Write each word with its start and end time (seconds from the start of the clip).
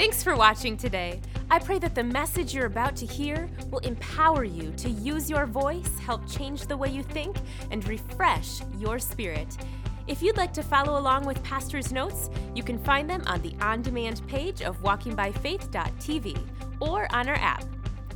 Thanks 0.00 0.22
for 0.22 0.34
watching 0.34 0.78
today. 0.78 1.20
I 1.50 1.58
pray 1.58 1.78
that 1.80 1.94
the 1.94 2.02
message 2.02 2.54
you're 2.54 2.64
about 2.64 2.96
to 2.96 3.04
hear 3.04 3.50
will 3.70 3.80
empower 3.80 4.44
you 4.44 4.72
to 4.78 4.88
use 4.88 5.28
your 5.28 5.44
voice, 5.44 5.98
help 5.98 6.26
change 6.26 6.62
the 6.62 6.74
way 6.74 6.88
you 6.88 7.02
think, 7.02 7.36
and 7.70 7.86
refresh 7.86 8.62
your 8.78 8.98
spirit. 8.98 9.58
If 10.06 10.22
you'd 10.22 10.38
like 10.38 10.54
to 10.54 10.62
follow 10.62 10.98
along 10.98 11.26
with 11.26 11.42
Pastor's 11.42 11.92
notes, 11.92 12.30
you 12.54 12.62
can 12.62 12.78
find 12.78 13.10
them 13.10 13.22
on 13.26 13.42
the 13.42 13.52
on 13.60 13.82
demand 13.82 14.26
page 14.26 14.62
of 14.62 14.82
walkingbyfaith.tv 14.82 16.48
or 16.80 17.14
on 17.14 17.28
our 17.28 17.34
app. 17.34 17.64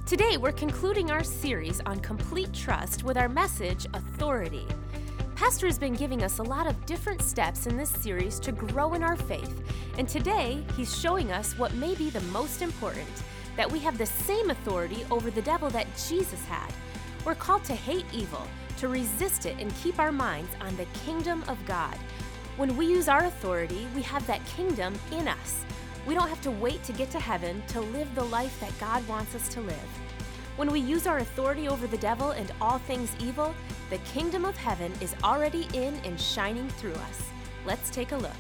Today, 0.06 0.38
we're 0.38 0.52
concluding 0.52 1.10
our 1.10 1.22
series 1.22 1.82
on 1.84 2.00
complete 2.00 2.54
trust 2.54 3.04
with 3.04 3.18
our 3.18 3.28
message, 3.28 3.86
Authority. 3.92 4.66
Pastor 5.36 5.66
has 5.66 5.80
been 5.80 5.94
giving 5.94 6.22
us 6.22 6.38
a 6.38 6.44
lot 6.44 6.68
of 6.68 6.86
different 6.86 7.20
steps 7.20 7.66
in 7.66 7.76
this 7.76 7.90
series 7.90 8.38
to 8.38 8.52
grow 8.52 8.94
in 8.94 9.02
our 9.02 9.16
faith, 9.16 9.62
and 9.98 10.08
today 10.08 10.64
he's 10.76 10.96
showing 10.96 11.32
us 11.32 11.58
what 11.58 11.74
may 11.74 11.92
be 11.96 12.08
the 12.08 12.20
most 12.20 12.62
important 12.62 13.08
that 13.56 13.70
we 13.70 13.80
have 13.80 13.98
the 13.98 14.06
same 14.06 14.50
authority 14.50 15.04
over 15.10 15.32
the 15.32 15.42
devil 15.42 15.68
that 15.70 15.88
Jesus 16.08 16.44
had. 16.44 16.72
We're 17.24 17.34
called 17.34 17.64
to 17.64 17.74
hate 17.74 18.06
evil, 18.12 18.46
to 18.78 18.86
resist 18.86 19.44
it, 19.44 19.56
and 19.58 19.74
keep 19.82 19.98
our 19.98 20.12
minds 20.12 20.52
on 20.60 20.76
the 20.76 20.86
kingdom 21.04 21.42
of 21.48 21.58
God. 21.66 21.96
When 22.56 22.76
we 22.76 22.86
use 22.86 23.08
our 23.08 23.24
authority, 23.24 23.88
we 23.92 24.02
have 24.02 24.24
that 24.28 24.46
kingdom 24.46 24.94
in 25.10 25.26
us. 25.26 25.64
We 26.06 26.14
don't 26.14 26.28
have 26.28 26.42
to 26.42 26.50
wait 26.52 26.84
to 26.84 26.92
get 26.92 27.10
to 27.10 27.18
heaven 27.18 27.60
to 27.68 27.80
live 27.80 28.14
the 28.14 28.24
life 28.24 28.60
that 28.60 28.78
God 28.78 29.06
wants 29.08 29.34
us 29.34 29.48
to 29.48 29.60
live. 29.60 30.03
When 30.56 30.70
we 30.70 30.78
use 30.78 31.08
our 31.08 31.18
authority 31.18 31.66
over 31.68 31.88
the 31.88 31.96
devil 31.98 32.30
and 32.30 32.52
all 32.60 32.78
things 32.78 33.12
evil, 33.18 33.52
the 33.90 33.98
kingdom 33.98 34.44
of 34.44 34.56
heaven 34.56 34.92
is 35.00 35.14
already 35.24 35.66
in 35.74 35.94
and 36.04 36.20
shining 36.20 36.68
through 36.68 36.94
us. 36.94 37.22
Let's 37.66 37.90
take 37.90 38.12
a 38.12 38.16
look. 38.16 38.30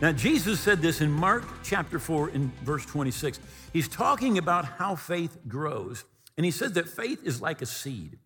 Now, 0.00 0.12
Jesus 0.12 0.60
said 0.60 0.80
this 0.80 1.00
in 1.00 1.10
Mark 1.10 1.44
chapter 1.64 1.98
4 1.98 2.30
in 2.30 2.52
verse 2.62 2.86
26. 2.86 3.40
He's 3.72 3.88
talking 3.88 4.38
about 4.38 4.64
how 4.64 4.94
faith 4.94 5.38
grows. 5.48 6.04
And 6.36 6.44
he 6.44 6.52
says 6.52 6.72
that 6.72 6.88
faith 6.88 7.20
is 7.24 7.42
like 7.42 7.62
a 7.62 7.66
seed. 7.66 8.18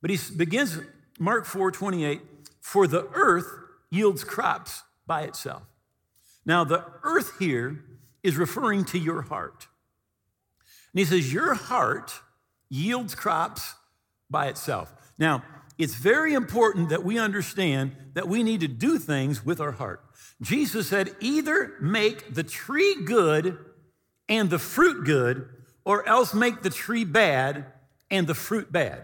But 0.00 0.10
he 0.10 0.18
begins 0.34 0.80
Mark 1.18 1.44
4 1.44 1.70
28, 1.70 2.20
for 2.60 2.86
the 2.86 3.06
earth 3.14 3.46
yields 3.90 4.24
crops 4.24 4.82
by 5.06 5.22
itself. 5.22 5.62
Now, 6.46 6.64
the 6.64 6.84
earth 7.02 7.32
here 7.38 7.84
is 8.22 8.36
referring 8.36 8.84
to 8.86 8.98
your 8.98 9.22
heart. 9.22 9.66
And 10.92 11.00
he 11.00 11.04
says, 11.04 11.32
Your 11.32 11.54
heart 11.54 12.20
yields 12.68 13.14
crops 13.14 13.74
by 14.30 14.46
itself. 14.48 14.92
Now, 15.18 15.42
it's 15.78 15.94
very 15.94 16.34
important 16.34 16.88
that 16.88 17.04
we 17.04 17.18
understand 17.18 17.94
that 18.14 18.28
we 18.28 18.42
need 18.42 18.60
to 18.60 18.68
do 18.68 18.98
things 18.98 19.44
with 19.44 19.60
our 19.60 19.72
heart. 19.72 20.04
Jesus 20.40 20.88
said, 20.88 21.14
either 21.20 21.74
make 21.80 22.34
the 22.34 22.42
tree 22.42 22.96
good 23.04 23.58
and 24.28 24.50
the 24.50 24.58
fruit 24.58 25.04
good, 25.04 25.48
or 25.84 26.06
else 26.06 26.34
make 26.34 26.62
the 26.62 26.70
tree 26.70 27.04
bad 27.04 27.66
and 28.10 28.26
the 28.26 28.34
fruit 28.34 28.70
bad. 28.70 29.02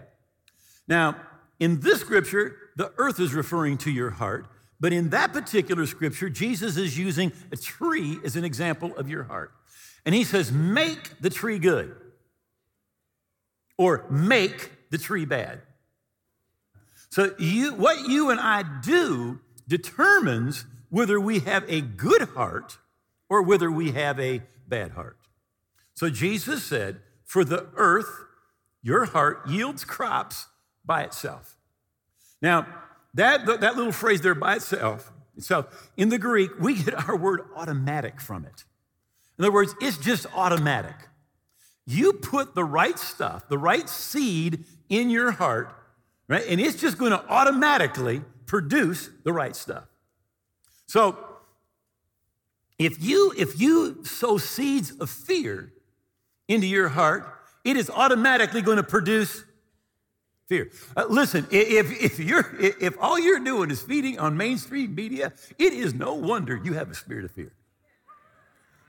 Now, 0.87 1.15
in 1.59 1.79
this 1.79 2.01
scripture, 2.01 2.57
the 2.75 2.91
earth 2.97 3.19
is 3.19 3.33
referring 3.33 3.77
to 3.79 3.91
your 3.91 4.11
heart, 4.11 4.47
but 4.79 4.93
in 4.93 5.09
that 5.09 5.33
particular 5.33 5.85
scripture, 5.85 6.29
Jesus 6.29 6.77
is 6.77 6.97
using 6.97 7.31
a 7.51 7.57
tree 7.57 8.19
as 8.23 8.35
an 8.35 8.43
example 8.43 8.95
of 8.97 9.09
your 9.09 9.23
heart. 9.23 9.51
And 10.05 10.13
he 10.13 10.23
says, 10.23 10.51
make 10.51 11.19
the 11.19 11.29
tree 11.29 11.59
good 11.59 11.95
or 13.77 14.05
make 14.09 14.71
the 14.91 14.97
tree 14.97 15.25
bad. 15.25 15.61
So 17.09 17.33
you, 17.39 17.73
what 17.73 18.07
you 18.07 18.29
and 18.29 18.39
I 18.39 18.63
do 18.83 19.39
determines 19.67 20.65
whether 20.89 21.19
we 21.19 21.39
have 21.39 21.63
a 21.67 21.81
good 21.81 22.21
heart 22.29 22.77
or 23.29 23.41
whether 23.41 23.71
we 23.71 23.91
have 23.91 24.19
a 24.19 24.43
bad 24.67 24.91
heart. 24.91 25.17
So 25.93 26.09
Jesus 26.09 26.63
said, 26.63 27.01
for 27.23 27.43
the 27.43 27.67
earth, 27.75 28.25
your 28.83 29.05
heart 29.05 29.47
yields 29.47 29.83
crops 29.83 30.47
by 30.85 31.03
itself. 31.03 31.57
Now, 32.41 32.67
that, 33.15 33.45
that 33.45 33.75
little 33.75 33.91
phrase 33.91 34.21
there 34.21 34.35
by 34.35 34.57
itself, 34.57 35.11
itself, 35.35 35.89
in 35.97 36.09
the 36.09 36.19
Greek, 36.19 36.51
we 36.59 36.75
get 36.75 36.93
our 37.09 37.15
word 37.15 37.41
automatic 37.55 38.21
from 38.21 38.45
it. 38.45 38.65
In 39.37 39.45
other 39.45 39.51
words, 39.51 39.75
it's 39.81 39.97
just 39.97 40.25
automatic. 40.33 40.95
You 41.85 42.13
put 42.13 42.55
the 42.55 42.63
right 42.63 42.97
stuff, 42.97 43.47
the 43.47 43.57
right 43.57 43.87
seed 43.87 44.65
in 44.89 45.09
your 45.09 45.31
heart, 45.31 45.75
right? 46.27 46.43
And 46.47 46.59
it's 46.59 46.79
just 46.79 46.97
going 46.97 47.11
to 47.11 47.23
automatically 47.29 48.21
produce 48.45 49.09
the 49.23 49.33
right 49.33 49.55
stuff. 49.55 49.85
So 50.87 51.17
if 52.77 53.03
you 53.03 53.33
if 53.37 53.59
you 53.59 54.03
sow 54.03 54.37
seeds 54.37 54.91
of 54.99 55.09
fear 55.09 55.73
into 56.47 56.67
your 56.67 56.89
heart, 56.89 57.27
it 57.63 57.77
is 57.77 57.89
automatically 57.89 58.61
going 58.61 58.77
to 58.77 58.83
produce 58.83 59.43
fear. 60.47 60.69
Uh, 60.95 61.05
listen, 61.09 61.47
if 61.51 61.91
if 62.01 62.19
you're 62.19 62.55
if 62.59 62.95
all 62.99 63.19
you're 63.19 63.39
doing 63.39 63.71
is 63.71 63.81
feeding 63.81 64.19
on 64.19 64.37
mainstream 64.37 64.93
media, 64.93 65.33
it 65.57 65.73
is 65.73 65.93
no 65.93 66.13
wonder 66.13 66.59
you 66.63 66.73
have 66.73 66.89
a 66.91 66.95
spirit 66.95 67.25
of 67.25 67.31
fear. 67.31 67.51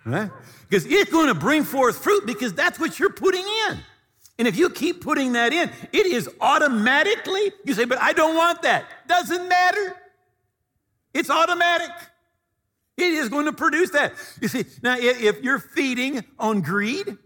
Right? 0.06 0.30
Because 0.68 0.86
it's 0.86 1.10
going 1.10 1.26
to 1.26 1.34
bring 1.34 1.64
forth 1.64 1.98
fruit 1.98 2.24
because 2.26 2.54
that's 2.54 2.78
what 2.78 2.98
you're 2.98 3.12
putting 3.12 3.44
in. 3.68 3.78
And 4.38 4.46
if 4.46 4.56
you 4.56 4.70
keep 4.70 5.02
putting 5.02 5.32
that 5.32 5.52
in, 5.52 5.70
it 5.92 6.06
is 6.06 6.30
automatically, 6.40 7.52
you 7.64 7.74
say, 7.74 7.84
but 7.86 7.98
I 8.00 8.12
don't 8.12 8.36
want 8.36 8.62
that. 8.62 8.84
Doesn't 9.08 9.48
matter. 9.48 9.96
It's 11.12 11.30
automatic. 11.30 11.90
It 12.96 13.12
is 13.12 13.28
going 13.28 13.46
to 13.46 13.52
produce 13.52 13.90
that. 13.90 14.12
You 14.40 14.48
see, 14.48 14.64
now 14.82 14.96
if 14.98 15.42
you're 15.42 15.58
feeding 15.58 16.24
on 16.38 16.60
greed, 16.60 17.16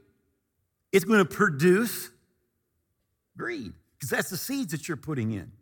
it's 0.93 1.05
going 1.05 1.19
to 1.19 1.25
produce 1.25 2.11
greed 3.37 3.73
because 3.97 4.11
that's 4.11 4.31
the 4.31 4.37
seeds 4.37 4.73
that 4.73 4.89
you're 4.89 4.97
putting 4.97 5.33
in. 5.33 5.53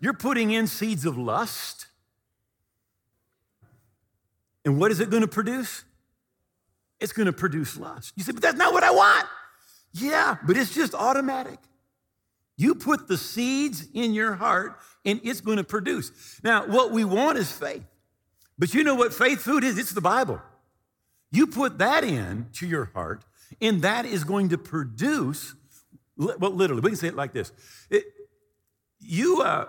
You're 0.00 0.12
putting 0.12 0.50
in 0.50 0.66
seeds 0.66 1.06
of 1.06 1.16
lust. 1.16 1.86
And 4.64 4.78
what 4.78 4.90
is 4.90 5.00
it 5.00 5.08
going 5.10 5.22
to 5.22 5.28
produce? 5.28 5.84
It's 7.00 7.12
going 7.12 7.26
to 7.26 7.32
produce 7.32 7.76
lust. 7.76 8.12
You 8.16 8.24
say, 8.24 8.32
but 8.32 8.42
that's 8.42 8.56
not 8.56 8.72
what 8.72 8.82
I 8.82 8.90
want. 8.90 9.26
Yeah, 9.92 10.36
but 10.46 10.56
it's 10.56 10.74
just 10.74 10.94
automatic. 10.94 11.58
You 12.56 12.74
put 12.74 13.08
the 13.08 13.16
seeds 13.16 13.86
in 13.94 14.14
your 14.14 14.34
heart 14.34 14.78
and 15.04 15.20
it's 15.22 15.40
going 15.40 15.58
to 15.58 15.64
produce. 15.64 16.40
Now, 16.42 16.66
what 16.66 16.90
we 16.90 17.04
want 17.04 17.38
is 17.38 17.50
faith. 17.50 17.84
But 18.58 18.74
you 18.74 18.82
know 18.82 18.96
what 18.96 19.14
faith 19.14 19.40
food 19.40 19.62
is? 19.62 19.78
It's 19.78 19.92
the 19.92 20.00
Bible. 20.00 20.42
You 21.30 21.46
put 21.46 21.78
that 21.78 22.02
in 22.02 22.48
to 22.54 22.66
your 22.66 22.86
heart 22.94 23.24
and 23.60 23.82
that 23.82 24.04
is 24.04 24.24
going 24.24 24.48
to 24.50 24.58
produce, 24.58 25.54
well, 26.16 26.50
literally, 26.50 26.80
we 26.80 26.90
can 26.90 26.96
say 26.96 27.08
it 27.08 27.16
like 27.16 27.32
this. 27.32 27.52
It, 27.90 28.04
you, 28.98 29.42
uh, 29.42 29.66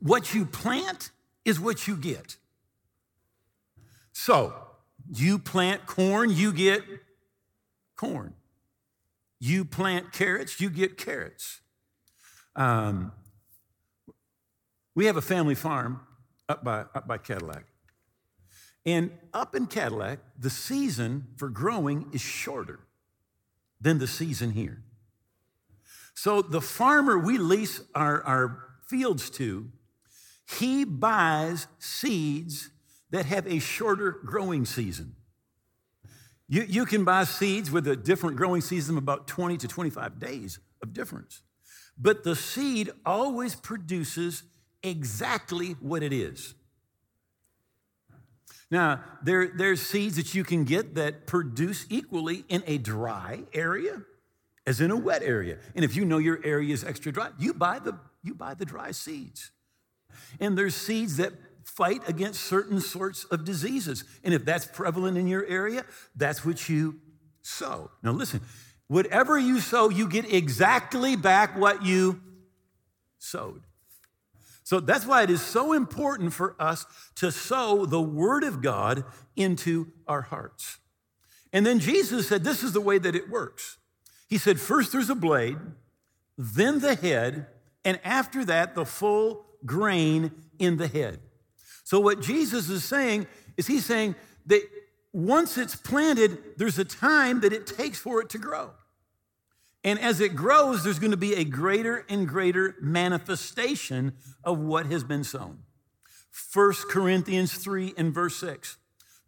what 0.00 0.34
you 0.34 0.44
plant 0.44 1.10
is 1.44 1.58
what 1.58 1.88
you 1.88 1.96
get. 1.96 2.36
So, 4.12 4.54
you 5.12 5.38
plant 5.38 5.86
corn, 5.86 6.30
you 6.30 6.52
get 6.52 6.82
corn. 7.96 8.34
You 9.38 9.64
plant 9.64 10.12
carrots, 10.12 10.60
you 10.60 10.70
get 10.70 10.96
carrots. 10.96 11.60
Um, 12.54 13.12
we 14.94 15.06
have 15.06 15.16
a 15.16 15.22
family 15.22 15.54
farm 15.54 16.00
up 16.48 16.62
by, 16.62 16.80
up 16.94 17.06
by 17.06 17.18
Cadillac. 17.18 17.64
And 18.84 19.10
up 19.32 19.54
in 19.54 19.66
Cadillac, 19.66 20.18
the 20.38 20.50
season 20.50 21.28
for 21.36 21.48
growing 21.48 22.06
is 22.12 22.20
shorter 22.20 22.80
than 23.80 23.98
the 23.98 24.06
season 24.06 24.52
here. 24.52 24.82
So 26.14 26.42
the 26.42 26.60
farmer 26.60 27.18
we 27.18 27.38
lease 27.38 27.82
our, 27.94 28.22
our 28.24 28.66
fields 28.86 29.30
to, 29.30 29.70
he 30.58 30.84
buys 30.84 31.66
seeds 31.78 32.70
that 33.10 33.26
have 33.26 33.46
a 33.46 33.58
shorter 33.58 34.12
growing 34.24 34.64
season. 34.64 35.16
You, 36.48 36.62
you 36.62 36.84
can 36.84 37.04
buy 37.04 37.24
seeds 37.24 37.70
with 37.70 37.86
a 37.86 37.96
different 37.96 38.36
growing 38.36 38.60
season 38.60 38.96
of 38.96 39.02
about 39.02 39.28
20 39.28 39.56
to 39.58 39.68
25 39.68 40.18
days 40.18 40.58
of 40.82 40.92
difference. 40.92 41.42
But 41.96 42.24
the 42.24 42.34
seed 42.34 42.90
always 43.04 43.54
produces 43.54 44.42
exactly 44.82 45.76
what 45.80 46.02
it 46.02 46.12
is. 46.12 46.54
Now, 48.70 49.02
there, 49.22 49.48
there's 49.48 49.80
seeds 49.80 50.16
that 50.16 50.34
you 50.34 50.44
can 50.44 50.64
get 50.64 50.94
that 50.94 51.26
produce 51.26 51.86
equally 51.88 52.44
in 52.48 52.62
a 52.66 52.78
dry 52.78 53.44
area 53.52 54.02
as 54.66 54.80
in 54.80 54.90
a 54.90 54.96
wet 54.96 55.22
area. 55.22 55.58
And 55.74 55.84
if 55.84 55.96
you 55.96 56.04
know 56.04 56.18
your 56.18 56.40
area 56.44 56.72
is 56.72 56.84
extra 56.84 57.10
dry, 57.10 57.30
you 57.38 57.52
buy 57.52 57.80
the, 57.80 57.98
you 58.22 58.34
buy 58.34 58.54
the 58.54 58.64
dry 58.64 58.92
seeds. 58.92 59.50
And 60.38 60.56
there's 60.56 60.74
seeds 60.74 61.16
that 61.16 61.32
fight 61.64 62.02
against 62.08 62.42
certain 62.42 62.80
sorts 62.80 63.24
of 63.24 63.44
diseases. 63.44 64.04
And 64.24 64.34
if 64.34 64.44
that's 64.44 64.66
prevalent 64.66 65.16
in 65.16 65.26
your 65.28 65.44
area, 65.46 65.84
that's 66.16 66.44
what 66.44 66.68
you 66.68 67.00
sow. 67.42 67.90
Now, 68.02 68.12
listen, 68.12 68.40
whatever 68.88 69.38
you 69.38 69.60
sow, 69.60 69.88
you 69.88 70.08
get 70.08 70.32
exactly 70.32 71.16
back 71.16 71.58
what 71.58 71.84
you 71.84 72.20
sowed. 73.18 73.62
So 74.64 74.78
that's 74.78 75.04
why 75.04 75.22
it 75.22 75.30
is 75.30 75.42
so 75.42 75.72
important 75.72 76.32
for 76.32 76.54
us 76.60 76.86
to 77.16 77.32
sow 77.32 77.86
the 77.86 78.00
Word 78.00 78.44
of 78.44 78.62
God 78.62 79.04
into 79.34 79.88
our 80.06 80.22
hearts. 80.22 80.78
And 81.52 81.66
then 81.66 81.80
Jesus 81.80 82.28
said, 82.28 82.44
This 82.44 82.62
is 82.62 82.72
the 82.72 82.80
way 82.80 82.98
that 82.98 83.16
it 83.16 83.28
works. 83.28 83.78
He 84.28 84.38
said, 84.38 84.60
First 84.60 84.92
there's 84.92 85.10
a 85.10 85.16
blade, 85.16 85.58
then 86.38 86.78
the 86.78 86.94
head, 86.94 87.46
and 87.84 87.98
after 88.04 88.44
that, 88.44 88.74
the 88.74 88.84
full 88.84 89.44
grain 89.66 90.30
in 90.58 90.76
the 90.76 90.86
head. 90.86 91.18
So, 91.90 91.98
what 91.98 92.20
Jesus 92.20 92.68
is 92.70 92.84
saying 92.84 93.26
is, 93.56 93.66
He's 93.66 93.84
saying 93.84 94.14
that 94.46 94.62
once 95.12 95.58
it's 95.58 95.74
planted, 95.74 96.38
there's 96.56 96.78
a 96.78 96.84
time 96.84 97.40
that 97.40 97.52
it 97.52 97.66
takes 97.66 97.98
for 97.98 98.20
it 98.20 98.30
to 98.30 98.38
grow. 98.38 98.70
And 99.82 99.98
as 99.98 100.20
it 100.20 100.36
grows, 100.36 100.84
there's 100.84 101.00
going 101.00 101.10
to 101.10 101.16
be 101.16 101.34
a 101.34 101.42
greater 101.42 102.06
and 102.08 102.28
greater 102.28 102.76
manifestation 102.80 104.12
of 104.44 104.60
what 104.60 104.86
has 104.86 105.02
been 105.02 105.24
sown. 105.24 105.64
1 106.54 106.74
Corinthians 106.88 107.54
3 107.54 107.94
and 107.96 108.14
verse 108.14 108.36
6. 108.36 108.76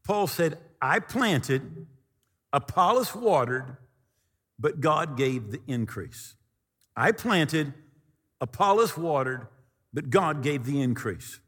Paul 0.05 0.29
said, 0.29 0.57
I 0.81 1.01
planted, 1.01 1.89
Apollos 2.53 3.13
watered, 3.13 3.77
but 4.57 4.81
God 4.81 5.17
gave 5.17 5.51
the 5.51 5.61
increase. 5.67 6.37
I 6.95 7.11
planted, 7.11 7.75
Apollos 8.41 8.97
watered, 8.97 9.49
but 9.93 10.11
God 10.11 10.45
gave 10.45 10.65
the 10.65 10.81
increase. 10.81 11.41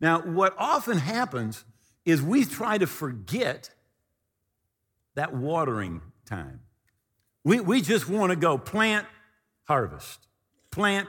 Now, 0.00 0.20
what 0.20 0.54
often 0.58 0.98
happens 0.98 1.64
is 2.04 2.22
we 2.22 2.44
try 2.44 2.78
to 2.78 2.86
forget 2.86 3.70
that 5.14 5.34
watering 5.34 6.00
time. 6.24 6.60
We, 7.44 7.60
we 7.60 7.82
just 7.82 8.08
want 8.08 8.30
to 8.30 8.36
go 8.36 8.58
plant, 8.58 9.06
harvest, 9.64 10.26
plant, 10.70 11.08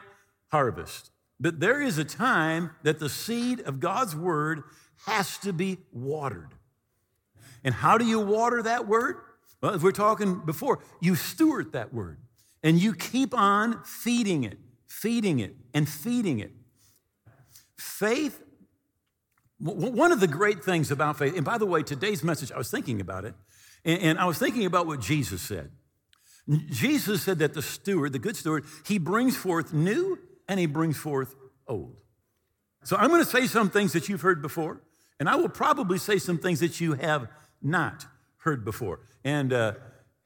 harvest. 0.50 1.12
But 1.40 1.60
there 1.60 1.82
is 1.82 1.98
a 1.98 2.04
time 2.06 2.72
that 2.84 3.00
the 3.00 3.10
seed 3.10 3.62
of 3.62 3.80
God's 3.80 4.16
word 4.16 4.64
has 5.06 5.38
to 5.40 5.54
be 5.54 5.80
watered. 5.92 6.50
And 7.64 7.74
how 7.74 7.98
do 7.98 8.06
you 8.06 8.20
water 8.20 8.62
that 8.64 8.88
word? 8.88 9.18
Well, 9.62 9.74
as 9.74 9.84
we're 9.84 9.92
talking 9.92 10.42
before, 10.46 10.80
you 11.00 11.16
steward 11.16 11.74
that 11.74 11.94
word 11.94 12.18
and 12.64 12.80
you 12.80 12.94
keep 12.94 13.34
on 13.34 13.84
feeding 13.84 14.44
it, 14.44 14.58
feeding 14.88 15.40
it, 15.40 15.56
and 15.74 15.88
feeding 15.88 16.40
it. 16.40 16.52
Faith, 17.78 18.42
one 19.62 20.12
of 20.12 20.20
the 20.20 20.28
great 20.28 20.64
things 20.64 20.90
about 20.90 21.20
faith, 21.20 21.36
and 21.36 21.46
by 21.46 21.58
the 21.58 21.66
way, 21.66 21.84
today's 21.84 22.24
message, 22.24 22.52
I 22.52 22.58
was 22.58 22.72
thinking 22.72 23.00
about 23.00 23.26
it, 23.26 23.36
and 23.86 24.18
I 24.18 24.26
was 24.26 24.38
thinking 24.38 24.66
about 24.66 24.88
what 24.88 25.00
Jesus 25.00 25.42
said. 25.42 25.72
Jesus 26.70 27.22
said 27.22 27.40
that 27.40 27.54
the 27.54 27.62
steward, 27.62 28.14
the 28.14 28.20
good 28.20 28.36
steward, 28.36 28.66
he 28.86 28.98
brings 28.98 29.38
forth 29.38 29.74
new 29.74 30.18
and 30.48 30.60
he 30.60 30.66
brings 30.66 30.98
forth 30.98 31.36
old. 31.68 31.96
So 32.84 32.96
I'm 32.98 33.10
going 33.10 33.24
to 33.24 33.30
say 33.30 33.46
some 33.46 33.70
things 33.70 33.94
that 33.94 34.10
you've 34.10 34.22
heard 34.22 34.42
before, 34.42 34.82
and 35.20 35.30
I 35.30 35.36
will 35.36 35.50
probably 35.50 36.00
say 36.00 36.18
some 36.18 36.40
things 36.40 36.60
that 36.62 36.82
you 36.82 36.94
have 36.94 37.28
not 37.62 38.08
heard 38.38 38.66
before. 38.66 39.02
And 39.24 39.54
uh, 39.54 39.74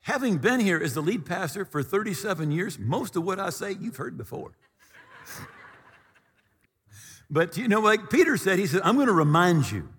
having 0.01 0.37
been 0.37 0.61
here 0.61 0.79
as 0.81 0.93
the 0.93 1.01
lead 1.01 1.25
pastor 1.25 1.65
for 1.65 1.83
37 1.83 2.51
years, 2.51 2.79
most 2.79 3.17
of 3.17 3.25
what 3.25 3.39
I 3.39 3.49
say 3.49 3.73
you've 3.73 3.97
heard 3.97 4.17
before. 4.17 4.53
But 7.29 7.57
you 7.57 7.67
know, 7.67 7.79
like 7.79 8.09
Peter 8.09 8.37
said, 8.37 8.59
he 8.59 8.67
said, 8.67 8.81
I'm 8.83 8.95
going 8.95 9.07
to 9.07 9.13
remind 9.13 9.71
you. 9.71 9.89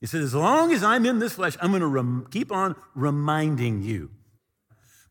He 0.00 0.06
said, 0.06 0.22
as 0.22 0.34
long 0.34 0.72
as 0.72 0.82
I'm 0.84 1.06
in 1.06 1.18
this 1.18 1.34
flesh, 1.34 1.56
I'm 1.60 1.70
going 1.70 1.80
to 1.80 1.86
rem- 1.86 2.26
keep 2.30 2.52
on 2.52 2.76
reminding 2.94 3.82
you. 3.82 4.10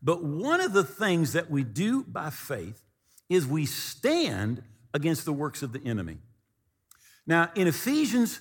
But 0.02 0.22
one 0.22 0.60
of 0.60 0.72
the 0.72 0.84
things 0.84 1.32
that 1.32 1.50
we 1.50 1.64
do 1.64 2.04
by 2.04 2.30
faith 2.30 2.82
is 3.28 3.46
we 3.46 3.66
stand 3.66 4.62
against 4.92 5.24
the 5.24 5.32
works 5.32 5.62
of 5.62 5.72
the 5.72 5.82
enemy. 5.84 6.18
Now, 7.26 7.50
in 7.54 7.66
Ephesians 7.66 8.40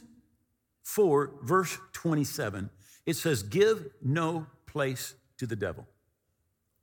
4, 0.84 1.40
verse 1.42 1.78
27, 1.94 2.70
it 3.06 3.16
says, 3.16 3.44
Give 3.44 3.90
no 4.02 4.46
place 4.68 5.16
to 5.38 5.48
the 5.48 5.56
devil. 5.56 5.88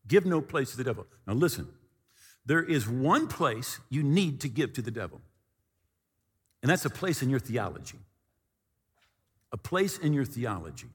Give 0.09 0.25
no 0.25 0.41
place 0.41 0.71
to 0.73 0.77
the 0.77 0.85
devil. 0.85 1.07
Now, 1.27 1.35
listen, 1.35 1.69
there 2.47 2.63
is 2.63 2.89
one 2.89 3.29
place 3.29 3.81
you 3.91 4.03
need 4.03 4.41
to 4.41 4.49
give 4.49 4.73
to 4.73 4.83
the 4.83 4.91
devil, 4.91 5.21
and 6.63 6.71
that's 6.71 6.85
a 6.85 6.91
place 6.91 7.23
in 7.23 7.31
your 7.31 7.41
theology. 7.41 7.99
A 9.53 9.57
place 9.57 9.99
in 9.99 10.13
your 10.13 10.25
theology. 10.25 10.89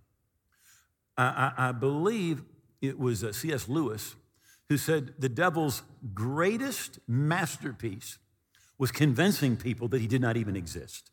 I, 1.18 1.54
I, 1.58 1.70
I 1.70 1.72
believe 1.72 2.44
it 2.82 3.00
was 3.00 3.24
uh, 3.24 3.34
C.S. 3.34 3.68
Lewis 3.68 4.16
who 4.70 4.78
said 4.78 5.14
the 5.20 5.30
devil's 5.30 5.84
greatest 6.14 7.00
masterpiece 7.08 8.18
was 8.78 8.92
convincing 8.92 9.56
people 9.56 9.88
that 9.90 10.02
he 10.02 10.08
did 10.08 10.22
not 10.22 10.38
even 10.38 10.56
exist, 10.56 11.12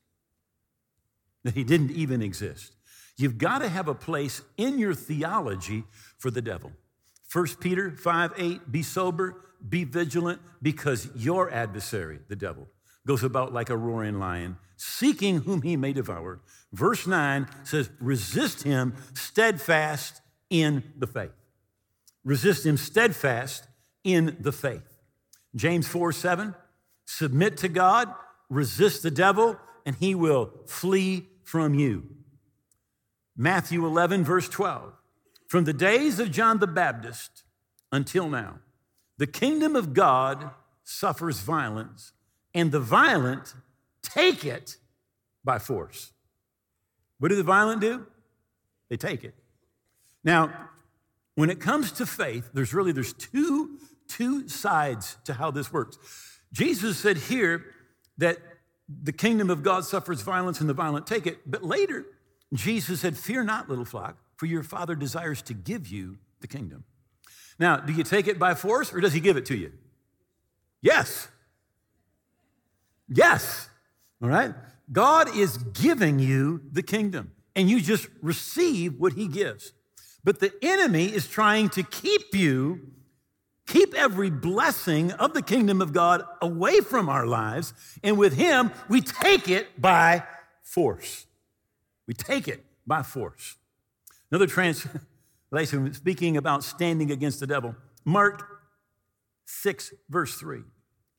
that 1.44 1.55
he 1.55 1.64
didn't 1.64 1.90
even 1.90 2.22
exist. 2.22 2.75
You've 3.16 3.38
got 3.38 3.58
to 3.58 3.69
have 3.69 3.88
a 3.88 3.94
place 3.94 4.43
in 4.56 4.78
your 4.78 4.94
theology 4.94 5.84
for 6.19 6.31
the 6.31 6.43
devil. 6.43 6.72
1 7.32 7.46
Peter 7.60 7.90
5 7.90 8.32
8, 8.37 8.72
be 8.72 8.82
sober, 8.82 9.37
be 9.69 9.84
vigilant, 9.84 10.40
because 10.60 11.08
your 11.14 11.50
adversary, 11.50 12.20
the 12.28 12.37
devil, 12.37 12.66
goes 13.06 13.22
about 13.22 13.52
like 13.52 13.70
a 13.70 13.76
roaring 13.76 14.19
lion, 14.19 14.56
seeking 14.76 15.43
whom 15.43 15.62
he 15.62 15.76
may 15.76 15.93
devour. 15.93 16.40
Verse 16.72 17.06
9 17.06 17.46
says, 17.64 17.90
resist 18.00 18.62
him 18.62 18.94
steadfast 19.14 20.20
in 20.50 20.82
the 20.96 21.06
faith. 21.06 21.32
Resist 22.25 22.64
him 22.64 22.76
steadfast 22.76 23.66
in 24.04 24.37
the 24.40 24.52
faith. 24.52 24.99
James 25.54 25.87
4 25.87 26.12
7, 26.12 26.54
submit 27.04 27.56
to 27.58 27.69
God, 27.69 28.12
resist 28.49 29.02
the 29.02 29.10
devil, 29.10 29.58
and 29.84 29.96
he 29.96 30.14
will 30.14 30.50
flee 30.66 31.26
from 31.44 31.75
you. 31.75 32.05
Matthew 33.37 33.84
11, 33.84 34.25
verse 34.25 34.48
12. 34.48 34.93
From 35.48 35.64
the 35.64 35.72
days 35.72 36.19
of 36.19 36.31
John 36.31 36.58
the 36.58 36.66
Baptist 36.66 37.43
until 37.90 38.28
now, 38.28 38.60
the 39.19 39.26
kingdom 39.26 39.76
of 39.76 39.93
God 39.93 40.50
suffers 40.84 41.40
violence, 41.40 42.12
and 42.54 42.70
the 42.70 42.81
violent 42.81 43.54
take 44.02 44.44
it 44.44 44.76
by 45.44 45.58
force. 45.58 46.12
What 47.19 47.28
do 47.28 47.37
the 47.37 47.43
violent 47.43 47.81
do? 47.81 48.06
They 48.88 48.96
take 48.96 49.25
it. 49.25 49.34
Now, 50.25 50.52
when 51.34 51.50
it 51.50 51.60
comes 51.60 51.93
to 51.93 52.06
faith, 52.06 52.50
there's 52.52 52.75
really 52.75 52.93
there's 52.93 53.12
two, 53.12 53.78
two 54.08 54.49
sides 54.49 55.16
to 55.25 55.34
how 55.34 55.50
this 55.50 55.72
works. 55.72 55.99
Jesus 56.53 56.98
said 56.98 57.17
here 57.17 57.65
that 58.19 58.38
the 58.88 59.12
kingdom 59.12 59.48
of 59.48 59.62
God 59.62 59.84
suffers 59.84 60.20
violence 60.20 60.60
and 60.60 60.69
the 60.69 60.74
violent 60.74 61.06
take 61.06 61.26
it, 61.26 61.38
but 61.46 61.62
later 61.62 62.05
Jesus 62.53 63.00
said, 63.00 63.17
Fear 63.17 63.44
not, 63.44 63.69
little 63.69 63.84
flock, 63.84 64.19
for 64.36 64.46
your 64.46 64.62
father 64.62 64.94
desires 64.94 65.43
to 65.43 65.55
give 65.55 65.88
you 65.88 66.19
the 66.41 66.46
kingdom. 66.46 66.84
Now, 67.58 67.76
do 67.76 67.93
you 67.93 68.03
take 68.03 68.26
it 68.26 68.38
by 68.38 68.55
force 68.55 68.93
or 68.93 69.00
does 69.00 69.12
he 69.12 69.20
give 69.20 69.36
it 69.36 69.46
to 69.46 69.56
you? 69.56 69.72
Yes. 70.81 71.29
Yes. 73.14 73.69
All 74.22 74.28
right? 74.28 74.54
God 74.90 75.36
is 75.36 75.58
giving 75.58 76.19
you 76.19 76.62
the 76.70 76.82
kingdom, 76.82 77.32
and 77.54 77.69
you 77.69 77.81
just 77.81 78.08
receive 78.20 78.98
what 78.98 79.14
he 79.14 79.28
gives. 79.28 79.72
But 80.24 80.40
the 80.40 80.52
enemy 80.62 81.06
is 81.06 81.26
trying 81.26 81.69
to 81.70 81.82
keep 81.82 82.34
you, 82.34 82.81
keep 83.66 83.94
every 83.94 84.31
blessing 84.31 85.12
of 85.12 85.34
the 85.34 85.42
kingdom 85.42 85.82
of 85.82 85.92
God 85.92 86.24
away 86.40 86.81
from 86.81 87.08
our 87.08 87.26
lives. 87.26 87.74
And 88.02 88.16
with 88.19 88.34
him, 88.34 88.70
we 88.88 89.00
take 89.00 89.48
it 89.48 89.81
by 89.81 90.24
force. 90.62 91.26
We 92.06 92.14
take 92.14 92.48
it 92.48 92.64
by 92.86 93.02
force. 93.02 93.56
Another 94.31 94.46
translation 94.46 95.00
speaking 95.92 96.36
about 96.36 96.64
standing 96.64 97.10
against 97.10 97.40
the 97.40 97.46
devil. 97.46 97.74
Mark 98.04 98.46
6, 99.46 99.92
verse 100.08 100.34
3. 100.36 100.62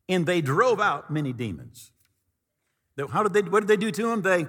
And 0.10 0.26
they 0.26 0.42
drove 0.42 0.80
out 0.80 1.12
many 1.12 1.34
demons. 1.34 1.92
How 3.10 3.24
did 3.24 3.34
they, 3.34 3.42
what 3.42 3.62
did 3.62 3.68
they 3.68 3.78
do 3.78 3.92
to 3.92 4.10
them? 4.10 4.22
They, 4.22 4.46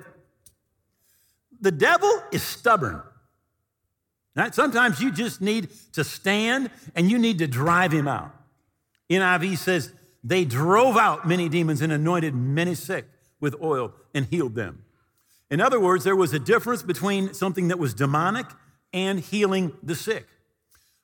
the 1.60 1.70
devil 1.70 2.10
is 2.32 2.42
stubborn. 2.42 3.02
Right? 4.36 4.54
Sometimes 4.54 5.00
you 5.00 5.12
just 5.12 5.40
need 5.40 5.68
to 5.92 6.02
stand 6.02 6.70
and 6.94 7.10
you 7.10 7.18
need 7.18 7.38
to 7.38 7.46
drive 7.46 7.92
him 7.92 8.08
out. 8.08 8.34
NIV 9.08 9.58
says 9.58 9.92
they 10.24 10.44
drove 10.44 10.96
out 10.96 11.26
many 11.26 11.48
demons 11.48 11.80
and 11.82 11.92
anointed 11.92 12.34
many 12.34 12.74
sick 12.74 13.06
with 13.40 13.54
oil 13.62 13.94
and 14.14 14.26
healed 14.26 14.54
them. 14.54 14.84
In 15.50 15.60
other 15.60 15.78
words, 15.78 16.04
there 16.04 16.16
was 16.16 16.32
a 16.32 16.38
difference 16.38 16.82
between 16.82 17.32
something 17.32 17.68
that 17.68 17.78
was 17.78 17.94
demonic 17.94 18.46
and 18.92 19.20
healing 19.20 19.72
the 19.82 19.94
sick. 19.94 20.26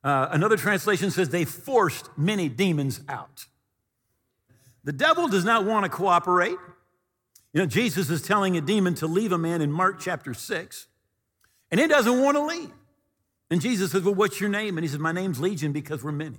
Uh, 0.02 0.28
another 0.30 0.56
translation 0.56 1.10
says 1.10 1.28
they 1.28 1.44
forced 1.44 2.08
many 2.16 2.48
demons 2.48 3.02
out. 3.08 3.46
The 4.84 4.92
devil 4.92 5.28
does 5.28 5.44
not 5.44 5.64
want 5.64 5.84
to 5.84 5.90
cooperate. 5.90 6.56
You 7.52 7.60
know, 7.60 7.66
Jesus 7.66 8.08
is 8.10 8.22
telling 8.22 8.56
a 8.56 8.60
demon 8.60 8.94
to 8.96 9.06
leave 9.06 9.32
a 9.32 9.38
man 9.38 9.60
in 9.60 9.72
Mark 9.72 10.00
chapter 10.00 10.34
6, 10.34 10.86
and 11.70 11.80
it 11.80 11.88
doesn't 11.88 12.20
want 12.22 12.36
to 12.36 12.44
leave. 12.44 12.72
And 13.50 13.60
Jesus 13.60 13.90
says, 13.92 14.02
Well, 14.02 14.14
what's 14.14 14.40
your 14.40 14.50
name? 14.50 14.78
And 14.78 14.84
he 14.84 14.88
says, 14.88 15.00
My 15.00 15.12
name's 15.12 15.40
Legion 15.40 15.72
because 15.72 16.02
we're 16.04 16.12
many. 16.12 16.38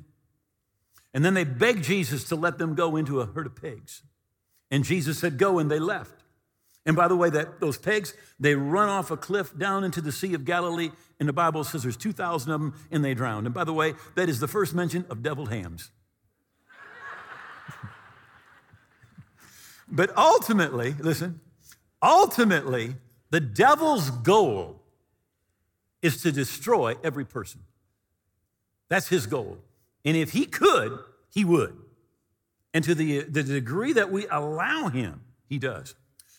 And 1.13 1.25
then 1.25 1.33
they 1.33 1.43
beg 1.43 1.83
Jesus 1.83 2.23
to 2.25 2.35
let 2.35 2.57
them 2.57 2.73
go 2.73 2.95
into 2.95 3.19
a 3.19 3.25
herd 3.25 3.45
of 3.45 3.55
pigs. 3.55 4.03
And 4.69 4.85
Jesus 4.85 5.19
said, 5.19 5.37
Go, 5.37 5.59
and 5.59 5.69
they 5.69 5.79
left. 5.79 6.23
And 6.85 6.95
by 6.95 7.07
the 7.07 7.15
way, 7.15 7.29
that 7.29 7.59
those 7.59 7.77
pigs, 7.77 8.15
they 8.39 8.55
run 8.55 8.89
off 8.89 9.11
a 9.11 9.17
cliff 9.17 9.55
down 9.55 9.83
into 9.83 10.01
the 10.01 10.11
Sea 10.11 10.33
of 10.33 10.45
Galilee, 10.45 10.89
and 11.19 11.29
the 11.29 11.33
Bible 11.33 11.63
says 11.63 11.83
there's 11.83 11.97
2,000 11.97 12.51
of 12.51 12.59
them, 12.59 12.73
and 12.89 13.05
they 13.05 13.13
drowned. 13.13 13.45
And 13.45 13.53
by 13.53 13.65
the 13.65 13.73
way, 13.73 13.93
that 14.15 14.29
is 14.29 14.39
the 14.39 14.47
first 14.47 14.73
mention 14.73 15.05
of 15.09 15.21
deviled 15.21 15.49
hams. 15.49 15.91
But 19.91 20.15
ultimately, 20.17 20.95
listen, 20.99 21.41
ultimately, 22.01 22.95
the 23.29 23.39
devil's 23.39 24.09
goal 24.09 24.81
is 26.01 26.21
to 26.23 26.31
destroy 26.31 26.95
every 27.03 27.25
person. 27.25 27.61
That's 28.89 29.07
his 29.07 29.27
goal. 29.27 29.57
And 30.03 30.17
if 30.17 30.31
he 30.31 30.45
could, 30.45 30.99
he 31.33 31.45
would. 31.45 31.77
And 32.73 32.83
to 32.83 32.95
the, 32.95 33.21
the 33.23 33.43
degree 33.43 33.93
that 33.93 34.11
we 34.11 34.27
allow 34.27 34.87
him, 34.87 35.21
he 35.47 35.59
does. 35.59 35.95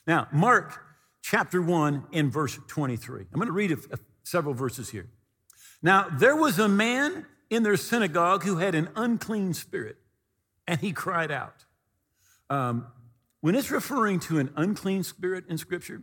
Now, 0.06 0.28
Mark 0.32 0.80
chapter 1.22 1.62
1 1.62 2.04
in 2.12 2.30
verse 2.30 2.58
23. 2.66 3.20
I'm 3.20 3.38
going 3.38 3.46
to 3.46 3.52
read 3.52 3.72
a, 3.72 3.78
a, 3.92 3.98
several 4.24 4.54
verses 4.54 4.90
here. 4.90 5.08
Now, 5.82 6.08
there 6.08 6.36
was 6.36 6.58
a 6.58 6.68
man 6.68 7.26
in 7.50 7.62
their 7.62 7.76
synagogue 7.76 8.44
who 8.44 8.56
had 8.56 8.74
an 8.74 8.88
unclean 8.96 9.54
spirit, 9.54 9.96
and 10.66 10.80
he 10.80 10.92
cried 10.92 11.30
out. 11.30 11.64
Um, 12.50 12.86
when 13.42 13.56
it's 13.56 13.70
referring 13.70 14.20
to 14.20 14.38
an 14.38 14.50
unclean 14.56 15.02
spirit 15.02 15.44
in 15.48 15.58
Scripture, 15.58 16.02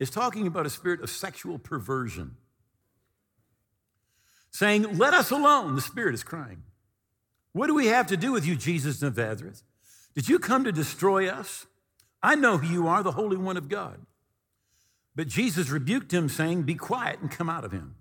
it's 0.00 0.10
talking 0.10 0.46
about 0.46 0.64
a 0.66 0.70
spirit 0.70 1.02
of 1.02 1.10
sexual 1.10 1.58
perversion. 1.58 2.36
Saying, 4.50 4.96
Let 4.96 5.12
us 5.12 5.30
alone, 5.30 5.76
the 5.76 5.82
spirit 5.82 6.14
is 6.14 6.24
crying. 6.24 6.62
What 7.52 7.66
do 7.66 7.74
we 7.74 7.86
have 7.86 8.06
to 8.08 8.16
do 8.16 8.32
with 8.32 8.46
you, 8.46 8.56
Jesus 8.56 9.02
of 9.02 9.16
Nazareth? 9.16 9.62
Did 10.14 10.28
you 10.28 10.38
come 10.38 10.64
to 10.64 10.72
destroy 10.72 11.28
us? 11.28 11.66
I 12.22 12.34
know 12.34 12.56
who 12.56 12.66
you 12.66 12.88
are, 12.88 13.02
the 13.02 13.12
Holy 13.12 13.36
One 13.36 13.58
of 13.58 13.68
God. 13.68 14.00
But 15.14 15.28
Jesus 15.28 15.68
rebuked 15.68 16.12
him, 16.12 16.30
saying, 16.30 16.62
Be 16.62 16.74
quiet 16.74 17.20
and 17.20 17.30
come 17.30 17.50
out 17.50 17.64
of 17.64 17.72
him. 17.72 17.96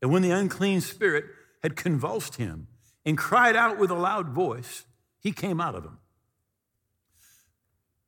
And 0.00 0.10
when 0.10 0.22
the 0.22 0.30
unclean 0.30 0.80
spirit 0.80 1.26
had 1.62 1.76
convulsed 1.76 2.36
him 2.36 2.68
and 3.04 3.18
cried 3.18 3.56
out 3.56 3.78
with 3.78 3.90
a 3.90 3.94
loud 3.94 4.30
voice, 4.30 4.86
he 5.18 5.32
came 5.32 5.60
out 5.60 5.74
of 5.74 5.84
him. 5.84 5.98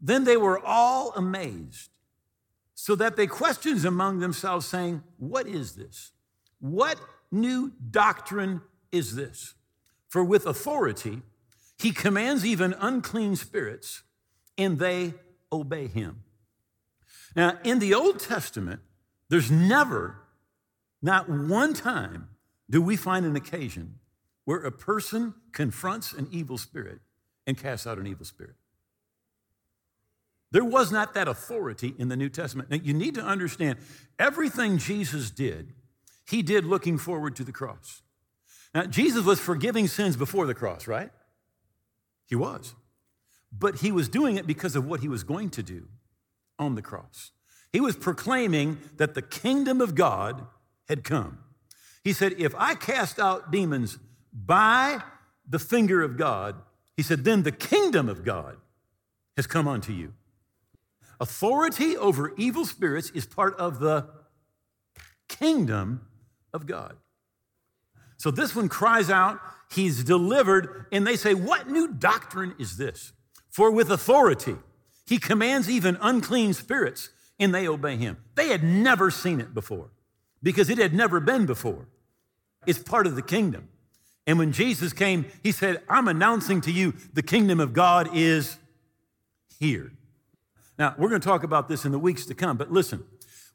Then 0.03 0.25
they 0.25 0.37
were 0.37 0.59
all 0.59 1.13
amazed, 1.15 1.91
so 2.75 2.97
that 2.97 3.17
they 3.17 3.29
questioned 3.29 3.85
among 3.85 4.19
themselves, 4.19 4.67
saying, 4.67 5.03
What 5.17 5.47
is 5.47 5.77
this? 5.77 6.11
What 6.59 7.01
new 7.31 7.73
doctrine 7.91 8.61
is 8.91 9.15
this? 9.15 9.55
For 10.09 10.23
with 10.23 10.45
authority 10.45 11.23
he 11.79 11.93
commands 11.93 12.45
even 12.45 12.75
unclean 12.75 13.35
spirits 13.37 14.03
and 14.59 14.79
they 14.79 15.15
obey 15.51 15.87
him. 15.89 16.23
Now, 17.35 17.59
in 17.65 17.79
the 17.79 17.95
Old 17.95 18.21
Testament, 18.21 18.81
there's 19.29 19.51
never, 19.51 20.19
not 21.01 21.29
one 21.29 21.75
time, 21.75 22.29
do 22.69 22.81
we 22.83 22.95
find 22.95 23.25
an 23.25 23.35
occasion 23.35 23.99
where 24.45 24.59
a 24.59 24.71
person 24.71 25.35
confronts 25.53 26.13
an 26.13 26.29
evil 26.31 26.59
spirit 26.59 27.01
and 27.47 27.57
casts 27.57 27.87
out 27.87 27.99
an 27.99 28.07
evil 28.07 28.25
spirit. 28.25 28.55
There 30.53 30.65
was 30.65 30.93
not 30.93 31.15
that 31.15 31.27
authority 31.27 31.95
in 31.99 32.09
the 32.09 32.17
New 32.17 32.29
Testament. 32.29 32.71
Now, 32.71 32.79
you 32.83 32.95
need 32.95 33.17
to 33.17 33.23
understand 33.23 33.79
everything 34.19 34.79
Jesus 34.79 35.31
did, 35.31 35.73
he 36.29 36.43
did 36.43 36.65
looking 36.65 36.97
forward 36.97 37.35
to 37.37 37.45
the 37.45 37.53
cross. 37.53 38.03
Now, 38.75 38.85
Jesus 38.85 39.25
was 39.25 39.41
forgiving 39.41 39.89
sins 39.89 40.17
before 40.17 40.47
the 40.47 40.55
cross, 40.55 40.87
right? 40.87 41.11
He 42.27 42.37
was 42.37 42.75
but 43.53 43.77
he 43.77 43.93
was 43.93 44.09
doing 44.09 44.37
it 44.37 44.47
because 44.47 44.75
of 44.75 44.87
what 44.87 45.01
he 45.01 45.09
was 45.09 45.23
going 45.23 45.51
to 45.51 45.63
do 45.63 45.89
on 46.59 46.75
the 46.75 46.83
cross. 46.83 47.33
He 47.73 47.81
was 47.81 47.97
proclaiming 47.97 48.79
that 48.97 49.15
the 49.15 49.23
kingdom 49.23 49.81
of 49.81 49.95
God 49.95 50.47
had 50.89 51.05
come. 51.05 51.39
He 52.03 52.13
said, 52.13 52.35
If 52.39 52.55
I 52.57 52.75
cast 52.75 53.19
out 53.19 53.51
demons 53.51 53.99
by 54.33 55.03
the 55.49 55.59
finger 55.59 56.03
of 56.03 56.17
God, 56.17 56.57
he 56.97 57.03
said, 57.03 57.25
then 57.25 57.43
the 57.43 57.53
kingdom 57.53 58.09
of 58.09 58.25
God 58.25 58.57
has 59.37 59.47
come 59.47 59.67
unto 59.67 59.93
you. 59.93 60.13
Authority 61.23 61.97
over 61.97 62.35
evil 62.37 62.67
spirits 62.67 63.11
is 63.11 63.27
part 63.27 63.55
of 63.55 63.79
the 63.79 64.09
kingdom 65.29 66.01
of 66.53 66.67
God. 66.67 66.97
So 68.17 68.33
this 68.33 68.57
one 68.57 68.69
cries 68.69 69.09
out, 69.09 69.39
he's 69.71 70.03
delivered, 70.03 70.87
and 70.91 71.07
they 71.07 71.15
say, 71.15 71.33
What 71.33 71.71
new 71.71 71.87
doctrine 71.87 72.57
is 72.59 72.77
this? 72.77 73.13
For 73.51 73.71
with 73.71 73.89
authority, 73.89 74.57
he 75.07 75.19
commands 75.19 75.71
even 75.71 75.97
unclean 76.01 76.55
spirits, 76.55 77.11
and 77.39 77.55
they 77.55 77.69
obey 77.69 77.95
him. 77.95 78.17
They 78.35 78.49
had 78.49 78.65
never 78.65 79.13
seen 79.13 79.41
it 79.41 79.55
before 79.55 79.91
because 80.43 80.69
it 80.71 80.79
had 80.79 80.93
never 80.93 81.21
been 81.21 81.47
before. 81.47 81.87
It's 82.67 82.81
part 82.81 83.07
of 83.07 83.15
the 83.15 83.23
kingdom. 83.23 83.69
And 84.27 84.41
when 84.41 84.51
Jesus 84.51 84.93
came, 84.93 85.27
he 85.41 85.53
said, 85.53 85.83
I'm 85.89 86.09
announcing 86.09 86.61
to 86.63 86.73
you 86.73 86.95
the 87.13 87.23
kingdom 87.23 87.61
of 87.61 87.73
God 87.73 88.09
is 88.13 88.57
here. 89.61 89.93
Now, 90.79 90.95
we're 90.99 91.09
going 91.09 91.21
to 91.21 91.27
talk 91.27 91.43
about 91.43 91.69
this 91.69 91.85
in 91.85 91.93
the 91.93 91.99
weeks 91.99 92.27
to 92.27 92.35
come, 92.35 92.57
but 92.57 92.73
listen, 92.73 93.05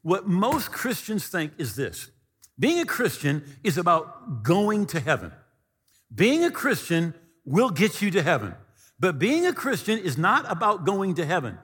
what 0.02 0.26
most 0.26 0.70
Christians 0.70 1.26
think 1.26 1.52
is 1.58 1.76
this 1.76 2.10
being 2.58 2.80
a 2.80 2.84
Christian 2.84 3.44
is 3.62 3.78
about 3.78 4.42
going 4.42 4.86
to 4.86 5.00
heaven. 5.00 5.32
Being 6.14 6.44
a 6.44 6.50
Christian 6.50 7.14
will 7.44 7.70
get 7.70 8.02
you 8.02 8.10
to 8.12 8.22
heaven. 8.22 8.54
But 9.00 9.18
being 9.18 9.46
a 9.46 9.52
Christian 9.52 9.98
is 9.98 10.18
not 10.18 10.50
about 10.50 10.84
going 10.84 11.14
to 11.16 11.26
heaven. 11.26 11.58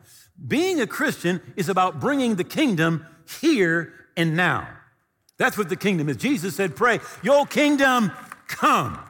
Being 0.46 0.80
a 0.80 0.86
Christian 0.86 1.40
is 1.56 1.68
about 1.68 2.00
bringing 2.00 2.36
the 2.36 2.44
kingdom 2.44 3.06
here 3.40 3.92
and 4.16 4.36
now. 4.36 4.68
That's 5.36 5.58
what 5.58 5.68
the 5.68 5.76
kingdom 5.76 6.08
is. 6.08 6.16
Jesus 6.16 6.54
said, 6.54 6.76
Pray, 6.76 7.00
your 7.22 7.44
kingdom 7.46 8.12
come. 8.46 9.00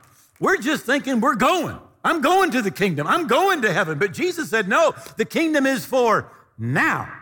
We're 0.41 0.57
just 0.57 0.85
thinking 0.85 1.21
we're 1.21 1.35
going. 1.35 1.79
I'm 2.05 2.21
going 2.21 2.51
to 2.51 2.61
the 2.61 2.71
kingdom. 2.71 3.07
I'm 3.07 3.27
going 3.27 3.63
to 3.63 3.73
heaven. 3.73 3.99
But 3.99 4.13
Jesus 4.13 4.51
said, 4.51 4.69
No, 4.69 4.95
the 5.17 5.25
kingdom 5.25 5.67
is 5.67 5.87
for 5.87 6.31
now. 6.59 7.13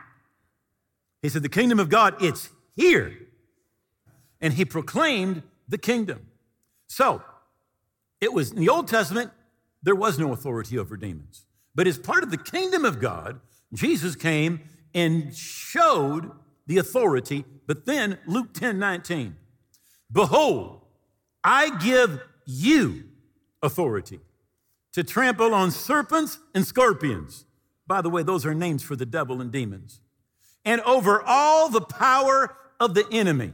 He 1.22 1.28
said, 1.28 1.42
The 1.42 1.48
kingdom 1.48 1.78
of 1.78 1.88
God, 1.88 2.20
it's 2.20 2.50
here. 2.74 3.16
And 4.40 4.54
he 4.54 4.64
proclaimed 4.64 5.44
the 5.68 5.78
kingdom. 5.78 6.26
So, 6.88 7.22
it 8.20 8.32
was 8.32 8.50
in 8.50 8.58
the 8.58 8.68
Old 8.68 8.88
Testament, 8.88 9.30
there 9.82 9.94
was 9.94 10.18
no 10.18 10.32
authority 10.32 10.78
over 10.78 10.96
demons. 10.96 11.46
But 11.74 11.86
as 11.86 11.96
part 11.96 12.24
of 12.24 12.30
the 12.30 12.36
kingdom 12.36 12.84
of 12.84 13.00
God, 13.00 13.40
Jesus 13.72 14.16
came 14.16 14.60
and 14.94 15.34
showed 15.34 16.30
the 16.66 16.78
authority. 16.78 17.44
But 17.66 17.86
then, 17.86 18.18
Luke 18.26 18.52
10 18.52 18.78
19, 18.78 19.36
behold, 20.10 20.80
I 21.44 21.76
give 21.78 22.20
you 22.46 23.04
authority 23.62 24.20
to 24.92 25.02
trample 25.02 25.54
on 25.54 25.70
serpents 25.70 26.38
and 26.54 26.66
scorpions. 26.66 27.46
By 27.86 28.00
the 28.00 28.10
way, 28.10 28.22
those 28.22 28.46
are 28.46 28.54
names 28.54 28.82
for 28.82 28.96
the 28.96 29.06
devil 29.06 29.40
and 29.40 29.50
demons. 29.50 30.00
And 30.64 30.80
over 30.82 31.22
all 31.22 31.68
the 31.68 31.80
power 31.80 32.56
of 32.78 32.94
the 32.94 33.06
enemy. 33.10 33.52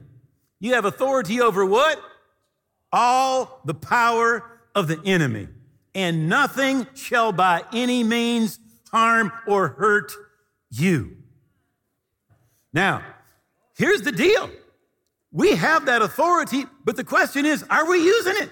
You 0.60 0.74
have 0.74 0.84
authority 0.84 1.40
over 1.40 1.64
what? 1.64 2.00
All 2.92 3.60
the 3.64 3.74
power 3.74 4.60
of 4.74 4.88
the 4.88 5.00
enemy 5.04 5.48
and 5.94 6.28
nothing 6.28 6.86
shall 6.94 7.32
by 7.32 7.62
any 7.72 8.04
means 8.04 8.58
harm 8.92 9.32
or 9.46 9.68
hurt 9.68 10.12
you. 10.70 11.16
Now, 12.72 13.02
here's 13.76 14.02
the 14.02 14.12
deal 14.12 14.50
we 15.32 15.56
have 15.56 15.86
that 15.86 16.02
authority, 16.02 16.64
but 16.84 16.96
the 16.96 17.04
question 17.04 17.44
is 17.44 17.64
are 17.68 17.88
we 17.88 17.98
using 17.98 18.34
it? 18.36 18.50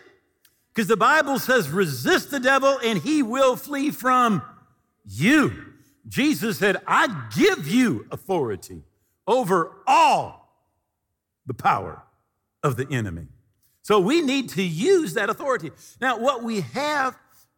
Because 0.76 0.88
the 0.88 0.96
Bible 0.98 1.38
says, 1.38 1.70
resist 1.70 2.30
the 2.30 2.38
devil 2.38 2.78
and 2.84 2.98
he 2.98 3.22
will 3.22 3.56
flee 3.56 3.90
from 3.90 4.42
you. 5.06 5.72
Jesus 6.06 6.58
said, 6.58 6.76
I 6.86 7.28
give 7.34 7.66
you 7.66 8.06
authority 8.10 8.82
over 9.26 9.72
all 9.86 10.52
the 11.46 11.54
power 11.54 12.02
of 12.62 12.76
the 12.76 12.86
enemy. 12.90 13.28
So 13.80 13.98
we 13.98 14.20
need 14.20 14.50
to 14.50 14.62
use 14.62 15.14
that 15.14 15.30
authority. 15.30 15.70
Now, 15.98 16.18
what 16.18 16.42
we 16.42 16.60
have 16.60 17.16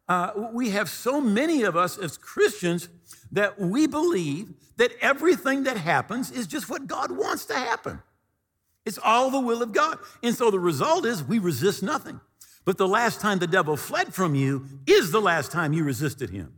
uh, 0.09 0.31
we 0.53 0.71
have 0.71 0.89
so 0.89 1.21
many 1.21 1.65
of 1.65 1.77
us 1.77 1.99
as 1.99 2.17
Christians 2.17 2.89
that 3.33 3.61
we 3.61 3.87
believe 3.87 4.55
that 4.77 4.93
everything 5.03 5.65
that 5.65 5.77
happens 5.77 6.31
is 6.31 6.47
just 6.47 6.71
what 6.71 6.87
God 6.87 7.11
wants 7.11 7.45
to 7.47 7.55
happen. 7.55 8.01
It's 8.87 8.99
all 9.03 9.31
the 9.31 9.41
will 9.41 9.61
of 9.63 9.73
God. 9.73 9.99
And 10.23 10.35
so 10.35 10.51
the 10.51 10.61
result 10.61 11.05
is 11.05 11.23
we 11.23 11.41
resist 11.41 11.83
nothing. 11.83 12.21
But 12.69 12.77
the 12.77 12.87
last 12.87 13.23
time 13.23 13.39
the 13.39 13.47
devil 13.47 13.79
fled 13.79 14.13
from 14.13 14.35
you 14.35 14.67
is 14.87 15.11
the 15.11 15.23
last 15.23 15.51
time 15.51 15.73
you 15.73 15.85
resisted 15.85 16.29
him. 16.29 16.53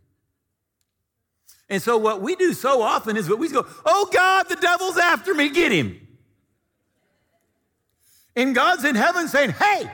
And 1.68 1.80
so 1.80 1.98
what 1.98 2.20
we 2.20 2.34
do 2.34 2.52
so 2.52 2.82
often 2.82 3.16
is 3.16 3.28
what 3.28 3.38
we 3.38 3.48
go, 3.48 3.64
oh 3.86 4.10
God, 4.12 4.48
the 4.48 4.56
devil's 4.56 4.98
after 4.98 5.32
me, 5.34 5.50
get 5.50 5.70
him. 5.70 6.08
And 8.34 8.56
God's 8.56 8.84
in 8.84 8.96
heaven 8.96 9.28
saying, 9.28 9.50
hey, 9.50 9.88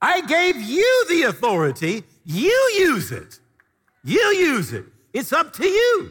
I 0.00 0.22
gave 0.22 0.60
you 0.60 1.06
the 1.08 1.22
authority 1.28 2.02
you 2.24 2.72
use 2.76 3.12
it. 3.12 3.38
You 4.02 4.18
use 4.18 4.72
it. 4.72 4.86
It's 5.12 5.32
up 5.32 5.52
to 5.52 5.64
you. 5.64 6.10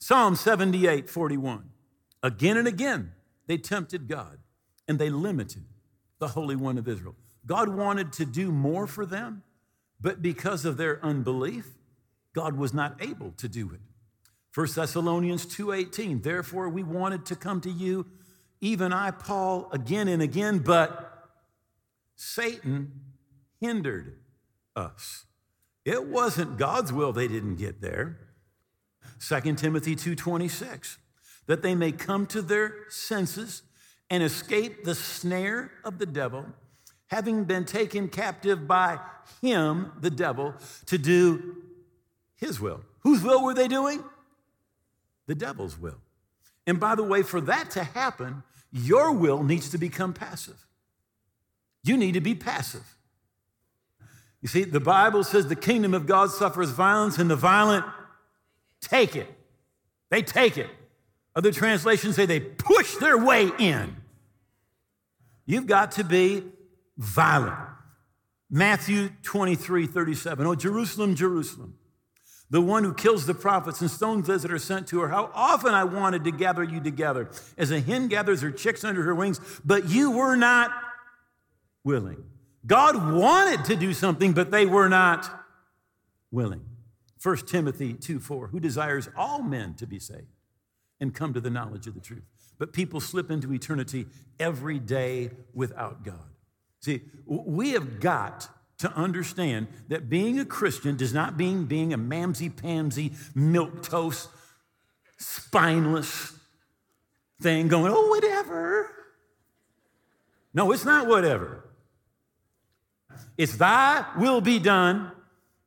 Psalm 0.00 0.36
78 0.36 1.08
41. 1.08 1.64
Again 2.22 2.58
and 2.58 2.68
again, 2.68 3.12
they 3.46 3.56
tempted 3.56 4.06
God 4.06 4.36
and 4.86 4.98
they 4.98 5.08
limited 5.08 5.64
the 6.18 6.28
Holy 6.28 6.56
One 6.56 6.76
of 6.76 6.86
Israel. 6.86 7.16
God 7.46 7.68
wanted 7.68 8.12
to 8.14 8.24
do 8.24 8.50
more 8.50 8.86
for 8.86 9.04
them, 9.04 9.42
but 10.00 10.22
because 10.22 10.64
of 10.64 10.76
their 10.76 11.04
unbelief, 11.04 11.66
God 12.34 12.56
was 12.56 12.74
not 12.74 12.96
able 13.00 13.32
to 13.32 13.48
do 13.48 13.70
it. 13.72 13.80
1 14.54 14.74
Thessalonians 14.74 15.46
2:18 15.46 16.22
Therefore 16.22 16.68
we 16.68 16.82
wanted 16.82 17.26
to 17.26 17.36
come 17.36 17.60
to 17.62 17.70
you 17.70 18.06
even 18.60 18.92
I 18.92 19.10
Paul 19.10 19.68
again 19.72 20.08
and 20.08 20.22
again 20.22 20.58
but 20.58 21.28
Satan 22.16 22.92
hindered 23.60 24.18
us. 24.76 25.26
It 25.84 26.06
wasn't 26.06 26.56
God's 26.56 26.92
will 26.92 27.12
they 27.12 27.28
didn't 27.28 27.56
get 27.56 27.80
there. 27.80 28.18
2 29.18 29.56
Timothy 29.56 29.96
2:26 29.96 30.98
that 31.46 31.62
they 31.62 31.74
may 31.74 31.92
come 31.92 32.26
to 32.26 32.40
their 32.40 32.88
senses 32.88 33.62
and 34.08 34.22
escape 34.22 34.84
the 34.84 34.94
snare 34.94 35.72
of 35.84 35.98
the 35.98 36.06
devil 36.06 36.46
having 37.08 37.44
been 37.44 37.64
taken 37.64 38.08
captive 38.08 38.66
by 38.66 38.98
him 39.40 39.92
the 40.00 40.10
devil 40.10 40.54
to 40.86 40.98
do 40.98 41.56
his 42.36 42.60
will. 42.60 42.80
Whose 43.00 43.22
will 43.22 43.42
were 43.44 43.54
they 43.54 43.68
doing? 43.68 44.02
The 45.26 45.34
devil's 45.34 45.78
will. 45.78 46.00
And 46.66 46.80
by 46.80 46.94
the 46.94 47.02
way, 47.02 47.22
for 47.22 47.40
that 47.42 47.70
to 47.72 47.84
happen, 47.84 48.42
your 48.72 49.12
will 49.12 49.42
needs 49.42 49.70
to 49.70 49.78
become 49.78 50.12
passive. 50.12 50.66
You 51.82 51.96
need 51.96 52.12
to 52.12 52.20
be 52.20 52.34
passive. 52.34 52.96
You 54.40 54.48
see, 54.48 54.64
the 54.64 54.80
Bible 54.80 55.24
says 55.24 55.46
the 55.46 55.56
kingdom 55.56 55.94
of 55.94 56.06
God 56.06 56.30
suffers 56.30 56.70
violence, 56.70 57.18
and 57.18 57.30
the 57.30 57.36
violent 57.36 57.86
take 58.80 59.16
it. 59.16 59.28
They 60.10 60.22
take 60.22 60.58
it. 60.58 60.68
Other 61.36 61.50
translations 61.50 62.16
say 62.16 62.26
they 62.26 62.40
push 62.40 62.96
their 62.96 63.18
way 63.18 63.50
in. 63.58 63.96
You've 65.46 65.66
got 65.66 65.92
to 65.92 66.04
be 66.04 66.44
violent. 66.96 67.58
Matthew 68.50 69.10
23 69.22 69.86
37. 69.86 70.46
Oh, 70.46 70.54
Jerusalem, 70.54 71.14
Jerusalem 71.14 71.78
the 72.50 72.60
one 72.60 72.84
who 72.84 72.94
kills 72.94 73.26
the 73.26 73.34
prophets 73.34 73.80
and 73.80 73.90
stones 73.90 74.28
those 74.28 74.42
that 74.42 74.52
are 74.52 74.58
sent 74.58 74.86
to 74.86 75.00
her. 75.00 75.08
How 75.08 75.30
often 75.34 75.74
I 75.74 75.84
wanted 75.84 76.22
to 76.22 76.30
gather 76.30 76.62
you 76.62 76.80
together 76.80 77.28
as 77.56 77.70
a 77.70 77.80
hen 77.80 78.06
gathers 78.08 78.42
her 78.42 78.50
chicks 78.50 78.84
under 78.84 79.02
her 79.02 79.14
wings, 79.14 79.40
but 79.64 79.88
you 79.88 80.12
were 80.12 80.36
not 80.36 80.70
willing. 81.82 82.22
God 82.66 83.12
wanted 83.12 83.64
to 83.64 83.76
do 83.76 83.92
something, 83.92 84.32
but 84.32 84.50
they 84.50 84.66
were 84.66 84.88
not 84.88 85.28
willing. 86.30 86.64
1 87.20 87.38
Timothy 87.38 87.94
2 87.94 88.20
4, 88.20 88.48
who 88.48 88.60
desires 88.60 89.08
all 89.16 89.42
men 89.42 89.74
to 89.74 89.86
be 89.86 89.98
saved 89.98 90.28
and 91.00 91.14
come 91.14 91.32
to 91.34 91.40
the 91.40 91.50
knowledge 91.50 91.86
of 91.86 91.94
the 91.94 92.00
truth. 92.00 92.24
But 92.58 92.72
people 92.72 93.00
slip 93.00 93.30
into 93.30 93.52
eternity 93.52 94.06
every 94.38 94.78
day 94.78 95.30
without 95.52 96.04
God. 96.04 96.33
See, 96.84 97.00
we 97.24 97.70
have 97.70 97.98
got 97.98 98.46
to 98.76 98.92
understand 98.92 99.68
that 99.88 100.10
being 100.10 100.38
a 100.38 100.44
Christian 100.44 100.98
does 100.98 101.14
not 101.14 101.34
mean 101.34 101.64
being 101.64 101.94
a 101.94 101.98
mamsy-pamsy, 101.98 103.14
milk-toast, 103.34 104.28
spineless 105.16 106.38
thing 107.40 107.68
going, 107.68 107.90
oh, 107.90 108.08
whatever. 108.08 108.90
No, 110.52 110.72
it's 110.72 110.84
not 110.84 111.06
whatever. 111.06 111.64
It's 113.38 113.56
thy 113.56 114.04
will 114.18 114.42
be 114.42 114.58
done, 114.58 115.10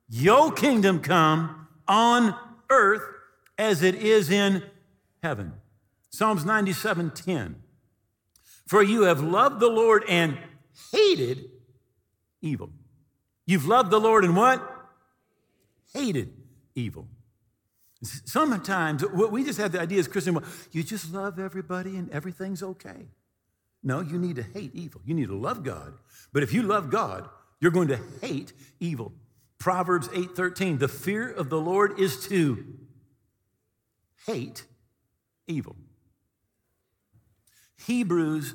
your 0.07 0.51
kingdom 0.51 0.99
come 0.99 1.67
on 1.87 2.35
earth 2.69 3.01
as 3.57 3.81
it 3.81 3.95
is 3.95 4.29
in 4.29 4.61
heaven. 5.23 5.53
Psalms 6.11 6.45
97 6.45 7.09
10. 7.09 7.55
For 8.67 8.83
you 8.83 9.01
have 9.03 9.23
loved 9.23 9.59
the 9.59 9.67
Lord 9.67 10.03
and 10.07 10.37
hated 10.91 11.49
evil. 12.41 12.69
You've 13.45 13.65
loved 13.65 13.91
the 13.91 13.99
Lord 13.99 14.23
and 14.23 14.35
what? 14.35 14.61
Hated 15.93 16.33
evil. 16.75 17.07
Sometimes 18.03 19.03
we 19.05 19.43
just 19.43 19.59
have 19.59 19.71
the 19.71 19.81
idea 19.81 19.99
as 19.99 20.07
Christians, 20.07 20.39
well, 20.39 20.49
you 20.71 20.83
just 20.83 21.11
love 21.11 21.39
everybody 21.39 21.97
and 21.97 22.11
everything's 22.11 22.61
okay. 22.61 23.07
No, 23.83 24.01
you 24.01 24.19
need 24.19 24.35
to 24.35 24.43
hate 24.43 24.75
evil. 24.75 25.01
You 25.05 25.13
need 25.13 25.29
to 25.29 25.37
love 25.37 25.63
God. 25.63 25.93
But 26.33 26.43
if 26.43 26.53
you 26.53 26.61
love 26.61 26.89
God, 26.89 27.27
you're 27.59 27.71
going 27.71 27.87
to 27.87 27.99
hate 28.21 28.53
evil. 28.79 29.13
Proverbs 29.59 30.09
8:13, 30.09 30.77
the 30.79 30.87
fear 30.87 31.29
of 31.29 31.49
the 31.49 31.59
Lord 31.59 31.99
is 31.99 32.27
to 32.27 32.65
hate 34.25 34.65
evil. 35.47 35.75
Hebrews 37.85 38.53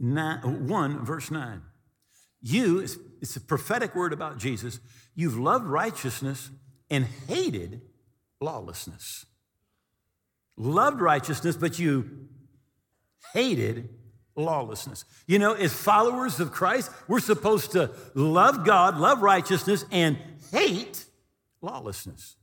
9, 0.00 0.66
1, 0.66 1.04
verse 1.04 1.30
9. 1.30 1.62
You, 2.42 2.80
it's 3.20 3.36
a 3.36 3.40
prophetic 3.40 3.94
word 3.94 4.12
about 4.12 4.38
Jesus. 4.38 4.80
You've 5.14 5.38
loved 5.38 5.66
righteousness 5.66 6.50
and 6.88 7.04
hated 7.28 7.82
lawlessness. 8.40 9.26
Loved 10.56 11.00
righteousness, 11.00 11.56
but 11.56 11.78
you 11.78 12.28
hated 13.34 13.90
lawlessness. 14.34 15.04
You 15.26 15.38
know, 15.38 15.52
as 15.52 15.72
followers 15.72 16.40
of 16.40 16.50
Christ, 16.50 16.90
we're 17.06 17.20
supposed 17.20 17.72
to 17.72 17.90
love 18.14 18.64
God, 18.64 18.96
love 18.96 19.22
righteousness, 19.22 19.84
and 19.90 20.16
hate 20.50 21.04
lawlessness. 21.60 22.36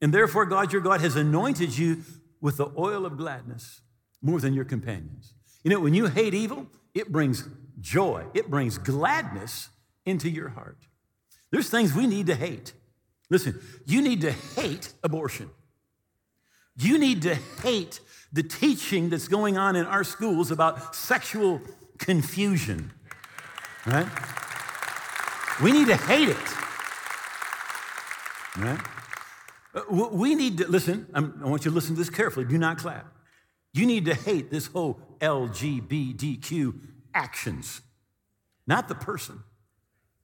And 0.00 0.14
therefore, 0.14 0.46
God, 0.46 0.72
your 0.72 0.80
God, 0.80 1.00
has 1.00 1.16
anointed 1.16 1.76
you 1.76 2.02
with 2.40 2.56
the 2.56 2.70
oil 2.78 3.04
of 3.04 3.16
gladness 3.16 3.80
more 4.22 4.40
than 4.40 4.54
your 4.54 4.64
companions. 4.64 5.34
You 5.62 5.70
know, 5.70 5.80
when 5.80 5.94
you 5.94 6.06
hate 6.06 6.34
evil, 6.34 6.66
it 6.94 7.12
brings 7.12 7.46
joy, 7.80 8.26
it 8.34 8.50
brings 8.50 8.78
gladness 8.78 9.68
into 10.04 10.28
your 10.28 10.48
heart. 10.50 10.78
There's 11.50 11.68
things 11.68 11.94
we 11.94 12.06
need 12.06 12.26
to 12.26 12.34
hate. 12.34 12.72
Listen, 13.28 13.60
you 13.86 14.02
need 14.02 14.20
to 14.22 14.32
hate 14.32 14.92
abortion. 15.02 15.50
You 16.76 16.98
need 16.98 17.22
to 17.22 17.34
hate 17.34 18.00
the 18.32 18.42
teaching 18.42 19.10
that's 19.10 19.28
going 19.28 19.58
on 19.58 19.76
in 19.76 19.86
our 19.86 20.04
schools 20.04 20.50
about 20.50 20.94
sexual 20.94 21.60
confusion, 21.98 22.92
right? 23.86 24.06
We 25.62 25.72
need 25.72 25.88
to 25.88 25.96
hate 25.96 26.28
it, 26.28 26.36
right? 28.56 28.80
We 29.90 30.34
need 30.34 30.58
to, 30.58 30.68
listen, 30.68 31.06
i 31.14 31.20
want 31.20 31.64
you 31.64 31.70
to 31.70 31.74
listen 31.74 31.94
to 31.94 31.98
this 31.98 32.10
carefully. 32.10 32.46
Do 32.46 32.58
not 32.58 32.78
clap. 32.78 33.06
You 33.72 33.86
need 33.86 34.06
to 34.06 34.14
hate 34.14 34.50
this 34.50 34.66
whole 34.66 35.00
LGBTQ 35.20 36.80
actions, 37.14 37.80
not 38.66 38.88
the 38.88 38.94
person. 38.94 39.42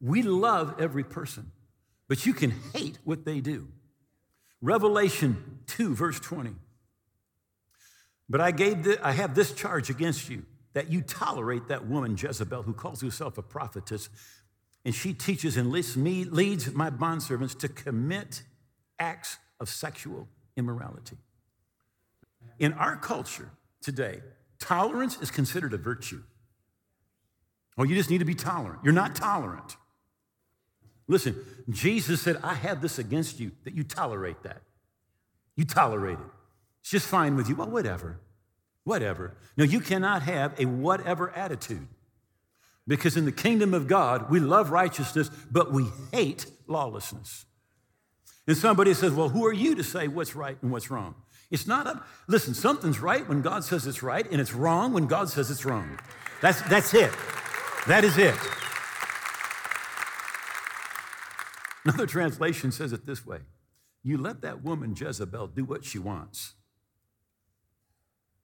We 0.01 0.23
love 0.23 0.77
every 0.79 1.05
person, 1.05 1.51
but 2.09 2.27
you 2.27 2.33
can 2.35 2.53
hate 2.75 2.99
what 3.05 3.25
they 3.25 3.41
do. 3.41 3.69
Revelation 4.61 5.61
2, 5.67 5.95
verse 5.95 6.21
20. 6.21 6.55
But 8.29 8.41
I, 8.41 8.51
gave 8.51 8.83
the, 8.85 9.07
I 9.07 9.13
have 9.13 9.35
this 9.35 9.53
charge 9.53 9.91
against 9.91 10.29
you 10.29 10.45
that 10.73 10.91
you 10.91 11.01
tolerate 11.01 11.69
that 11.69 11.87
woman, 11.87 12.17
Jezebel, 12.19 12.63
who 12.63 12.75
calls 12.75 13.01
herself 13.01 13.39
a 13.39 13.43
prophetess, 13.43 14.09
and 14.85 14.95
she 14.95 15.15
teaches 15.15 15.57
and 15.57 15.71
leads, 15.71 15.97
me, 15.97 16.25
leads 16.25 16.73
my 16.73 16.91
bondservants 16.91 17.59
to 17.61 17.69
commit 17.69 18.43
acts 18.99 19.39
of 19.59 19.69
sexual 19.69 20.29
immorality. 20.57 21.17
In 22.59 22.73
our 22.75 22.97
culture 22.97 23.51
today, 23.81 24.21
tolerance 24.59 25.21
is 25.21 25.31
considered 25.31 25.73
a 25.73 25.77
virtue. 25.77 26.23
Oh, 27.79 27.85
you 27.85 27.95
just 27.95 28.11
need 28.11 28.19
to 28.19 28.25
be 28.25 28.35
tolerant. 28.35 28.81
You're 28.83 28.93
not 28.93 29.15
tolerant. 29.15 29.77
Listen, 31.09 31.37
Jesus 31.69 32.21
said, 32.21 32.39
I 32.43 32.55
have 32.55 32.81
this 32.81 32.99
against 32.99 33.39
you 33.39 33.53
that 33.65 33.75
you 33.75 33.85
tolerate 33.85 34.43
that. 34.43 34.63
You 35.57 35.65
tolerate 35.65 36.19
it. 36.19 36.27
It's 36.81 36.91
just 36.91 37.07
fine 37.07 37.37
with 37.37 37.49
you. 37.49 37.55
Well, 37.55 37.71
whatever. 37.71 38.21
Whatever. 38.85 39.37
No, 39.57 39.65
you 39.65 39.81
cannot 39.81 40.23
have 40.23 40.59
a 40.59 40.65
whatever 40.65 41.31
attitude. 41.31 41.87
Because 42.89 43.17
in 43.17 43.25
the 43.25 43.33
kingdom 43.33 43.75
of 43.75 43.89
God, 43.89 44.31
we 44.31 44.39
love 44.39 44.71
righteousness, 44.71 45.29
but 45.51 45.73
we 45.73 45.87
hate 46.13 46.47
lawlessness. 46.69 47.45
And 48.47 48.57
somebody 48.57 48.95
says, 48.95 49.13
Well, 49.13 49.29
who 49.29 49.45
are 49.45 49.53
you 49.53 49.75
to 49.75 49.83
say 49.83 50.07
what's 50.07 50.37
right 50.37 50.57
and 50.63 50.71
what's 50.71 50.91
wrong? 50.91 51.17
It's 51.51 51.67
not 51.67 51.87
up. 51.87 52.07
Listen, 52.27 52.55
something's 52.55 52.99
right 52.99 53.27
when 53.29 53.43
God 53.43 53.65
says 53.65 53.87
it's 53.87 54.03
right, 54.03 54.29
and 54.31 54.41
it's 54.41 54.53
wrong 54.53 54.93
when 54.93 55.07
God 55.07 55.29
says 55.29 55.51
it's 55.51 55.65
wrong. 55.65 55.99
That's, 56.41 56.61
that's 56.63 56.93
it. 56.93 57.13
That 57.87 58.05
is 58.05 58.19
it. 58.19 58.35
Another 61.85 62.07
translation 62.07 62.73
says 62.73 62.93
it 62.93 63.07
this 63.07 63.25
way 63.25 63.41
You 64.03 64.19
let 64.19 64.41
that 64.43 64.65
woman 64.65 64.95
Jezebel 64.99 65.49
do 65.49 65.65
what 65.65 65.85
she 65.85 65.99
wants. 65.99 66.55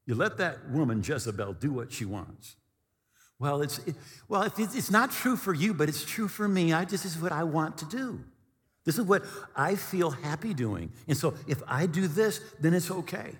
You 0.06 0.14
let 0.14 0.36
that 0.38 0.70
woman 0.70 1.02
Jezebel 1.04 1.54
do 1.54 1.72
what 1.72 1.92
she 1.92 2.04
wants. 2.04 2.56
Well, 3.38 3.62
it's, 3.62 3.78
it, 3.78 3.96
well, 4.28 4.42
it's 4.56 4.90
not 4.90 5.10
true 5.10 5.36
for 5.36 5.52
you, 5.52 5.74
but 5.74 5.88
it's 5.88 6.04
true 6.04 6.28
for 6.28 6.46
me. 6.46 6.72
I, 6.72 6.84
this 6.84 7.04
is 7.04 7.18
what 7.18 7.32
I 7.32 7.42
want 7.42 7.78
to 7.78 7.84
do. 7.84 8.20
This 8.84 8.98
is 8.98 9.04
what 9.04 9.24
I 9.54 9.76
feel 9.76 10.10
happy 10.10 10.54
doing. 10.54 10.92
And 11.06 11.16
so 11.16 11.34
if 11.46 11.62
I 11.68 11.86
do 11.86 12.08
this, 12.08 12.40
then 12.60 12.74
it's 12.74 12.90
okay. 12.90 13.32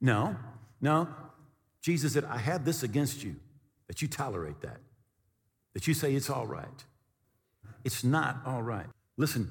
No, 0.00 0.36
no. 0.80 1.08
Jesus 1.80 2.12
said, 2.12 2.24
I 2.24 2.38
have 2.38 2.64
this 2.64 2.82
against 2.82 3.24
you, 3.24 3.36
that 3.88 4.02
you 4.02 4.08
tolerate 4.08 4.60
that, 4.60 4.78
that 5.74 5.86
you 5.86 5.94
say 5.94 6.14
it's 6.14 6.30
all 6.30 6.46
right. 6.46 6.84
It's 7.84 8.04
not 8.04 8.40
all 8.46 8.62
right. 8.62 8.86
Listen, 9.16 9.50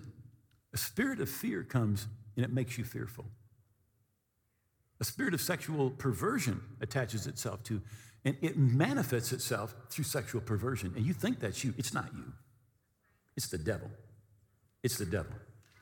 a 0.73 0.77
spirit 0.77 1.19
of 1.19 1.29
fear 1.29 1.63
comes 1.63 2.07
and 2.35 2.45
it 2.45 2.53
makes 2.53 2.77
you 2.77 2.83
fearful. 2.83 3.25
A 4.99 5.03
spirit 5.03 5.33
of 5.33 5.41
sexual 5.41 5.89
perversion 5.89 6.61
attaches 6.79 7.25
itself 7.27 7.63
to, 7.63 7.81
and 8.23 8.37
it 8.41 8.57
manifests 8.57 9.33
itself 9.33 9.75
through 9.89 10.05
sexual 10.05 10.41
perversion. 10.41 10.93
And 10.95 11.05
you 11.05 11.13
think 11.13 11.39
that's 11.39 11.63
you. 11.63 11.73
It's 11.77 11.93
not 11.93 12.09
you, 12.15 12.31
it's 13.35 13.47
the 13.47 13.57
devil. 13.57 13.89
It's 14.83 14.97
the 14.97 15.05
devil. 15.05 15.33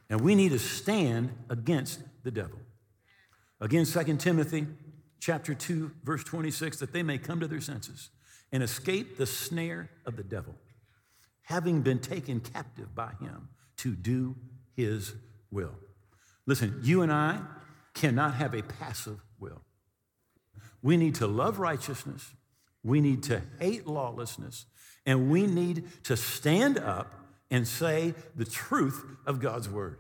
And 0.10 0.22
we 0.22 0.36
need 0.36 0.52
to 0.52 0.60
stand 0.60 1.32
against 1.50 2.02
the 2.24 2.32
devil. 2.32 2.60
Again, 3.62 3.86
2 3.86 4.18
Timothy 4.18 4.68
chapter 5.20 5.54
2, 5.54 5.92
verse 6.04 6.24
26, 6.24 6.78
that 6.78 6.94
they 6.94 7.04
may 7.04 7.18
come 7.18 7.40
to 7.42 7.48
their 7.48 7.62
senses 7.62 8.10
and 8.52 8.64
escape 8.64 9.18
the 9.18 9.26
snare 9.26 9.90
of 10.06 10.16
the 10.16 10.24
devil, 10.24 10.56
having 11.44 11.82
been 11.82 12.00
taken 12.00 12.40
captive 12.40 12.96
by 12.96 13.12
him 13.20 13.50
to 13.78 13.96
do 13.96 14.36
his 14.76 15.14
will. 15.52 15.76
Listen, 16.46 16.80
you 16.84 17.02
and 17.02 17.12
I 17.12 17.40
cannot 17.94 18.36
have 18.36 18.54
a 18.54 18.64
passive 18.64 19.20
will. 19.40 19.62
We 20.82 20.98
need 20.98 21.16
to 21.16 21.28
love 21.28 21.60
righteousness, 21.60 22.34
we 22.84 23.02
need 23.02 23.24
to 23.24 23.42
hate 23.60 23.86
lawlessness, 23.86 24.66
and 25.06 25.30
we 25.30 25.46
need 25.46 26.04
to 26.06 26.16
stand 26.16 26.80
up 26.80 27.14
and 27.52 27.68
say 27.68 28.14
the 28.36 28.46
truth 28.46 29.04
of 29.26 29.40
God's 29.40 29.70
word. 29.70 29.98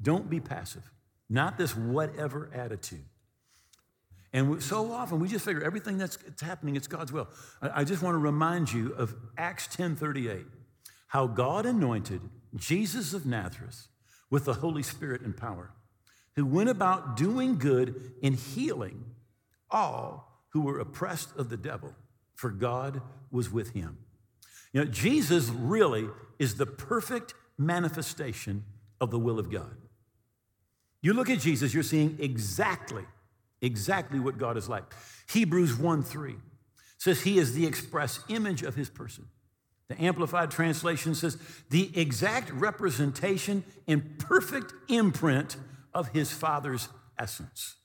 Don't 0.00 0.28
be 0.28 0.40
passive, 0.40 0.90
not 1.28 1.56
this 1.56 1.76
whatever 1.76 2.50
attitude. 2.54 3.04
And 4.32 4.62
so 4.62 4.92
often 4.92 5.20
we 5.20 5.28
just 5.28 5.44
figure 5.44 5.62
everything 5.62 5.96
that's 5.96 6.18
happening, 6.40 6.74
it's 6.76 6.88
God's 6.88 7.12
will. 7.12 7.28
I 7.62 7.84
just 7.84 8.02
want 8.02 8.14
to 8.14 8.18
remind 8.18 8.72
you 8.72 8.92
of 8.94 9.14
Acts 9.38 9.68
10:38, 9.68 10.44
how 11.06 11.28
God 11.28 11.64
anointed 11.66 12.20
Jesus 12.56 13.14
of 13.14 13.24
Nazareth 13.24 13.88
with 14.30 14.44
the 14.44 14.54
Holy 14.54 14.82
Spirit 14.82 15.22
and 15.22 15.36
power, 15.36 15.70
who 16.34 16.44
went 16.44 16.68
about 16.68 17.16
doing 17.16 17.58
good 17.58 18.12
and 18.22 18.34
healing 18.34 19.04
all 19.70 20.42
who 20.48 20.62
were 20.62 20.80
oppressed 20.80 21.34
of 21.36 21.48
the 21.48 21.56
devil, 21.56 21.94
for 22.34 22.50
God 22.50 23.02
was 23.30 23.50
with 23.50 23.70
him. 23.70 23.98
You 24.74 24.84
know, 24.84 24.90
Jesus 24.90 25.48
really 25.48 26.08
is 26.38 26.56
the 26.56 26.66
perfect 26.66 27.32
manifestation 27.56 28.64
of 29.00 29.10
the 29.10 29.18
will 29.18 29.38
of 29.38 29.50
God. 29.50 29.76
You 31.00 31.14
look 31.14 31.30
at 31.30 31.38
Jesus, 31.38 31.72
you're 31.72 31.82
seeing 31.82 32.18
exactly 32.20 33.04
exactly 33.64 34.20
what 34.20 34.38
God 34.38 34.56
is 34.56 34.68
like. 34.68 34.84
Hebrews 35.30 35.76
1 35.76 36.02
3 36.02 36.36
says 36.98 37.22
he 37.22 37.38
is 37.38 37.54
the 37.54 37.66
express 37.66 38.20
image 38.28 38.62
of 38.62 38.74
his 38.74 38.88
person. 38.88 39.26
The 39.88 40.00
Amplified 40.02 40.50
Translation 40.50 41.14
says 41.14 41.36
the 41.70 41.90
exact 41.98 42.50
representation 42.50 43.64
and 43.86 44.18
perfect 44.18 44.72
imprint 44.88 45.56
of 45.92 46.08
his 46.08 46.32
Father's 46.32 46.88
essence. 47.18 47.76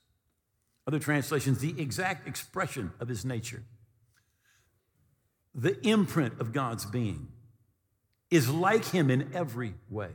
Other 0.86 0.98
translations, 0.98 1.58
the 1.58 1.80
exact 1.80 2.26
expression 2.26 2.92
of 3.00 3.08
his 3.08 3.24
nature. 3.24 3.62
The 5.54 5.80
imprint 5.86 6.40
of 6.40 6.52
God's 6.52 6.86
being 6.86 7.28
is 8.30 8.48
like 8.48 8.86
him 8.86 9.10
in 9.10 9.30
every 9.34 9.74
way. 9.88 10.10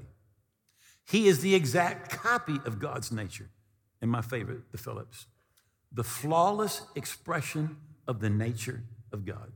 He 1.08 1.28
is 1.28 1.42
the 1.42 1.54
exact 1.54 2.10
copy 2.10 2.60
of 2.66 2.80
God's 2.80 3.12
nature. 3.12 3.50
And 4.02 4.10
my 4.10 4.22
favorite, 4.22 4.72
the 4.72 4.78
Phillips 4.78 5.28
the 5.96 6.04
flawless 6.04 6.82
expression 6.96 7.78
of 8.06 8.20
the 8.20 8.30
nature 8.30 8.84
of 9.14 9.26
God. 9.26 9.54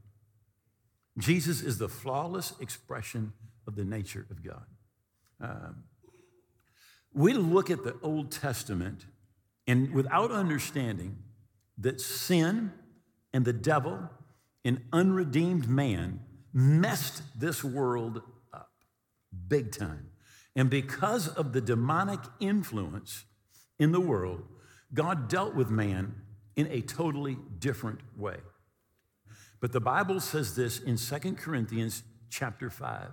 Jesus 1.18 1.62
is 1.62 1.78
the 1.78 1.90
flawless 1.90 2.54
expression 2.62 3.34
of 3.68 3.76
the 3.76 3.84
nature 3.84 4.26
of 4.32 4.42
God. 4.42 4.66
Um, 5.42 5.84
we 7.14 7.34
look 7.34 7.70
at 7.70 7.84
the 7.84 7.96
Old 8.02 8.32
Testament 8.32 9.06
and 9.68 9.94
without 9.94 10.32
understanding 10.32 11.18
that 11.78 12.00
sin 12.00 12.72
and 13.34 13.44
the 13.44 13.54
devil 13.54 14.10
and 14.66 14.82
unredeemed 14.92 15.68
man 15.68 16.22
messed 16.54 17.22
this 17.40 17.64
world 17.64 18.22
up 18.54 18.72
big 19.48 19.72
time. 19.72 20.10
And 20.56 20.70
because 20.70 21.28
of 21.28 21.54
the 21.54 21.62
demonic 21.62 22.20
influence 22.40 23.26
in 23.78 23.92
the 23.92 24.02
world, 24.02 24.44
God 24.94 25.30
dealt 25.30 25.56
with 25.56 25.70
man 25.70 26.16
in 26.56 26.68
a 26.68 26.82
totally 26.82 27.38
different 27.60 28.00
way. 28.18 28.38
But 29.62 29.72
the 29.72 29.80
Bible 29.80 30.20
says 30.20 30.56
this 30.56 30.80
in 30.80 30.98
Second 30.98 31.38
Corinthians 31.38 32.04
chapter 32.30 32.70
5. 32.70 33.10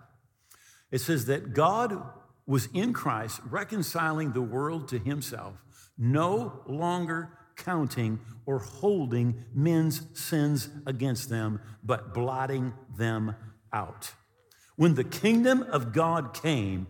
It 0.91 1.01
says 1.01 1.27
that 1.27 1.53
God 1.53 2.03
was 2.47 2.69
in 2.73 2.93
Christ 2.93 3.41
reconciling 3.51 4.33
the 4.33 4.43
world 4.43 4.89
to 4.89 4.99
himself, 4.99 5.55
no 5.99 6.63
longer 6.67 7.36
counting 7.57 8.21
or 8.45 8.59
holding 8.59 9.45
men's 9.55 10.03
sins 10.15 10.69
against 10.87 11.29
them, 11.29 11.61
but 11.83 12.15
blotting 12.15 12.73
them 12.97 13.35
out. 13.73 14.13
When 14.77 14.95
the 14.95 15.05
kingdom 15.05 15.63
of 15.63 15.93
God 15.93 16.35
came, 16.35 16.87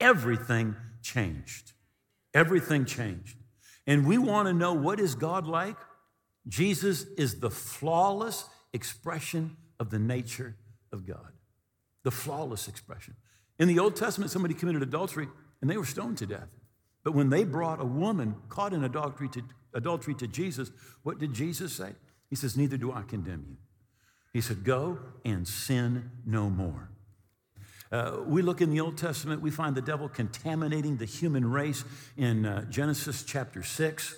everything 0.00 0.76
changed. 1.02 1.72
Everything 2.34 2.84
changed. 2.84 3.36
And 3.86 4.06
we 4.06 4.18
want 4.18 4.48
to 4.48 4.52
know 4.52 4.74
what 4.74 5.00
is 5.00 5.14
God 5.14 5.46
like? 5.46 5.76
Jesus 6.46 7.06
is 7.16 7.40
the 7.40 7.50
flawless 7.50 8.44
expression 8.72 9.56
of 9.80 9.90
the 9.90 9.98
nature 9.98 10.56
of 10.92 11.06
God. 11.06 11.32
The 12.02 12.10
flawless 12.10 12.68
expression. 12.68 13.14
In 13.58 13.68
the 13.68 13.78
Old 13.78 13.96
Testament, 13.96 14.30
somebody 14.30 14.54
committed 14.54 14.82
adultery 14.82 15.28
and 15.60 15.70
they 15.70 15.76
were 15.76 15.84
stoned 15.84 16.18
to 16.18 16.26
death. 16.26 16.48
But 17.02 17.14
when 17.14 17.30
they 17.30 17.44
brought 17.44 17.80
a 17.80 17.84
woman 17.84 18.34
caught 18.48 18.72
in 18.72 18.84
adultery 18.84 19.28
to, 19.30 19.42
adultery 19.74 20.14
to 20.14 20.26
Jesus, 20.26 20.70
what 21.02 21.18
did 21.18 21.32
Jesus 21.32 21.72
say? 21.72 21.92
He 22.30 22.36
says, 22.36 22.56
Neither 22.56 22.76
do 22.76 22.92
I 22.92 23.02
condemn 23.02 23.44
you. 23.48 23.56
He 24.32 24.40
said, 24.40 24.64
Go 24.64 24.98
and 25.24 25.46
sin 25.46 26.10
no 26.26 26.50
more. 26.50 26.90
Uh, 27.90 28.18
we 28.26 28.42
look 28.42 28.60
in 28.60 28.70
the 28.70 28.80
Old 28.80 28.98
Testament, 28.98 29.40
we 29.40 29.50
find 29.50 29.74
the 29.74 29.82
devil 29.82 30.08
contaminating 30.08 30.98
the 30.98 31.06
human 31.06 31.50
race 31.50 31.84
in 32.18 32.44
uh, 32.44 32.64
Genesis 32.64 33.22
chapter 33.22 33.62
6. 33.62 34.14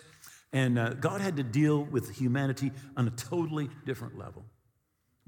And 0.52 0.78
uh, 0.78 0.94
God 0.94 1.20
had 1.20 1.36
to 1.36 1.44
deal 1.44 1.84
with 1.84 2.16
humanity 2.16 2.72
on 2.96 3.06
a 3.06 3.12
totally 3.12 3.70
different 3.86 4.18
level 4.18 4.44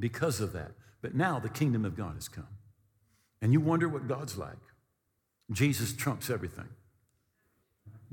because 0.00 0.40
of 0.40 0.52
that. 0.54 0.72
But 1.00 1.14
now 1.14 1.38
the 1.38 1.48
kingdom 1.48 1.84
of 1.84 1.96
God 1.96 2.14
has 2.14 2.28
come. 2.28 2.48
And 3.40 3.52
you 3.52 3.60
wonder 3.60 3.88
what 3.88 4.08
God's 4.08 4.36
like. 4.36 4.56
Jesus 5.52 5.92
trumps 5.92 6.28
everything. 6.28 6.68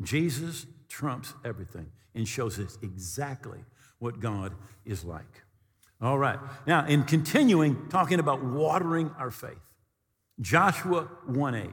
Jesus 0.02 0.68
trumps 0.88 1.34
everything 1.44 1.88
and 2.16 2.28
shows 2.28 2.60
us 2.60 2.78
exactly 2.82 3.60
what 4.00 4.20
God 4.20 4.54
is 4.86 5.04
like. 5.04 5.44
All 6.02 6.18
right. 6.18 6.40
Now, 6.66 6.86
in 6.86 7.04
continuing 7.04 7.90
talking 7.90 8.20
about 8.20 8.44
watering 8.44 9.12
our 9.18 9.32
faith, 9.32 9.60
Joshua 10.40 11.10
1 11.26 11.56
8 11.56 11.70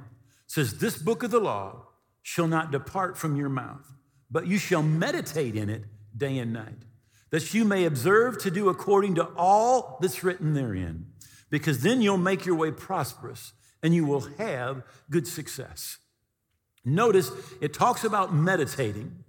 says, 0.46 0.79
This 0.79 0.99
book 0.99 1.22
of 1.22 1.31
the 1.31 1.38
law 1.38 1.87
shall 2.22 2.49
not 2.49 2.72
depart 2.72 3.16
from 3.16 3.37
your 3.37 3.49
mouth, 3.49 3.92
but 4.31 4.46
you 4.46 4.59
shall 4.59 4.83
meditate 4.83 5.55
in 5.55 5.70
it 5.70 5.85
day 6.16 6.38
and 6.38 6.53
night, 6.53 6.83
that 7.31 7.55
you 7.55 7.64
may 7.64 7.85
observe 7.85 8.38
to 8.38 8.51
do 8.51 8.68
according 8.68 9.14
to 9.14 9.25
all 9.37 9.99
that's 10.01 10.25
written 10.25 10.55
therein, 10.55 11.07
because 11.51 11.83
then 11.83 12.03
you'll 12.03 12.16
make 12.16 12.44
your 12.44 12.57
way 12.57 12.72
prosperous 12.72 13.53
and 13.83 13.94
you 13.94 14.05
will 14.05 14.29
have 14.38 14.83
good 15.11 15.29
success. 15.29 15.99
Notice 16.85 17.31
it 17.61 17.72
talks 17.72 18.03
about 18.03 18.35
meditating. 18.35 19.25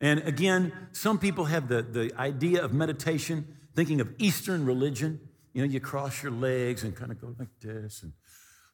And 0.00 0.20
again, 0.20 0.72
some 0.92 1.18
people 1.18 1.46
have 1.46 1.68
the, 1.68 1.82
the 1.82 2.12
idea 2.18 2.62
of 2.62 2.72
meditation 2.72 3.56
thinking 3.74 4.00
of 4.00 4.12
Eastern 4.18 4.66
religion. 4.66 5.20
You 5.52 5.62
know, 5.62 5.72
you 5.72 5.80
cross 5.80 6.22
your 6.22 6.32
legs 6.32 6.82
and 6.82 6.94
kind 6.94 7.10
of 7.10 7.20
go 7.20 7.34
like 7.38 7.48
this 7.60 8.02
and 8.02 8.12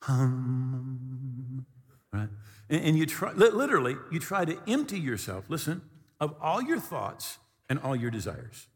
hum, 0.00 1.64
right? 2.12 2.28
And, 2.68 2.84
and 2.84 2.98
you 2.98 3.06
try, 3.06 3.32
literally, 3.32 3.96
you 4.10 4.18
try 4.18 4.44
to 4.44 4.58
empty 4.66 4.98
yourself, 4.98 5.44
listen, 5.48 5.82
of 6.20 6.34
all 6.40 6.60
your 6.62 6.80
thoughts 6.80 7.38
and 7.68 7.78
all 7.78 7.94
your 7.94 8.10
desires. 8.10 8.66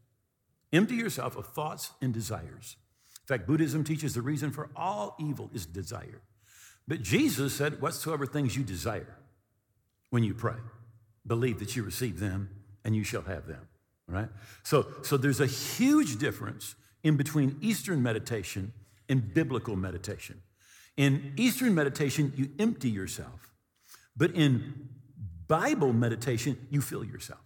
Empty 0.71 0.95
yourself 0.95 1.35
of 1.37 1.47
thoughts 1.47 1.91
and 2.01 2.13
desires. 2.13 2.77
In 3.21 3.27
fact, 3.27 3.47
Buddhism 3.47 3.83
teaches 3.83 4.13
the 4.13 4.21
reason 4.21 4.51
for 4.51 4.69
all 4.75 5.15
evil 5.19 5.49
is 5.53 5.65
desire. 5.65 6.21
But 6.87 7.01
Jesus 7.01 7.53
said, 7.53 7.81
Whatsoever 7.81 8.25
things 8.25 8.55
you 8.55 8.63
desire 8.63 9.17
when 10.09 10.23
you 10.23 10.33
pray, 10.33 10.55
believe 11.27 11.59
that 11.59 11.75
you 11.75 11.83
receive 11.83 12.19
them 12.19 12.49
and 12.83 12.95
you 12.95 13.03
shall 13.03 13.23
have 13.23 13.47
them. 13.47 13.67
Right? 14.07 14.29
So, 14.63 14.87
so 15.03 15.17
there's 15.17 15.41
a 15.41 15.45
huge 15.45 16.17
difference 16.17 16.75
in 17.03 17.17
between 17.17 17.57
Eastern 17.61 18.01
meditation 18.01 18.71
and 19.09 19.33
biblical 19.33 19.75
meditation. 19.75 20.41
In 20.95 21.33
Eastern 21.37 21.75
meditation, 21.75 22.33
you 22.35 22.49
empty 22.57 22.89
yourself. 22.89 23.53
But 24.15 24.31
in 24.31 24.89
Bible 25.47 25.93
meditation, 25.93 26.57
you 26.69 26.81
fill 26.81 27.03
yourself. 27.03 27.39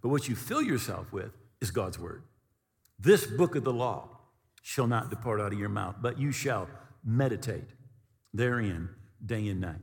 But 0.00 0.08
what 0.08 0.28
you 0.28 0.36
fill 0.36 0.62
yourself 0.62 1.12
with 1.12 1.32
is 1.60 1.70
God's 1.70 1.98
word. 1.98 2.22
This 2.98 3.26
book 3.26 3.56
of 3.56 3.64
the 3.64 3.72
law 3.72 4.08
shall 4.62 4.86
not 4.86 5.10
depart 5.10 5.40
out 5.40 5.52
of 5.52 5.58
your 5.58 5.68
mouth, 5.68 5.96
but 6.00 6.18
you 6.18 6.32
shall 6.32 6.68
meditate 7.04 7.68
therein 8.32 8.88
day 9.24 9.48
and 9.48 9.60
night. 9.60 9.74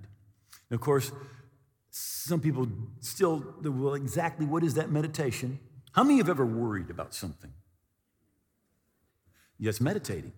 And 0.70 0.76
of 0.76 0.82
course, 0.82 1.12
some 1.96 2.42
people 2.42 2.68
still, 3.02 3.54
well, 3.62 3.94
exactly 3.94 4.48
what 4.48 4.64
is 4.64 4.74
that 4.74 4.90
meditation? 4.90 5.60
How 5.92 6.04
many 6.04 6.18
have 6.18 6.28
ever 6.28 6.44
worried 6.44 6.90
about 6.90 7.14
something? 7.14 7.54
Yes, 9.60 9.80
meditating. 9.80 10.34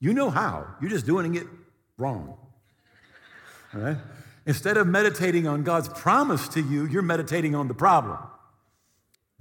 You 0.00 0.12
know 0.12 0.30
how, 0.30 0.66
you're 0.80 0.90
just 0.90 1.06
doing 1.06 1.36
it 1.36 1.46
wrong. 1.96 2.36
All 3.72 3.80
right? 3.80 3.96
Instead 4.44 4.76
of 4.76 4.88
meditating 4.88 5.46
on 5.46 5.62
God's 5.62 5.88
promise 5.88 6.48
to 6.48 6.60
you, 6.60 6.86
you're 6.86 7.02
meditating 7.02 7.54
on 7.54 7.68
the 7.68 7.74
problem. 7.74 8.18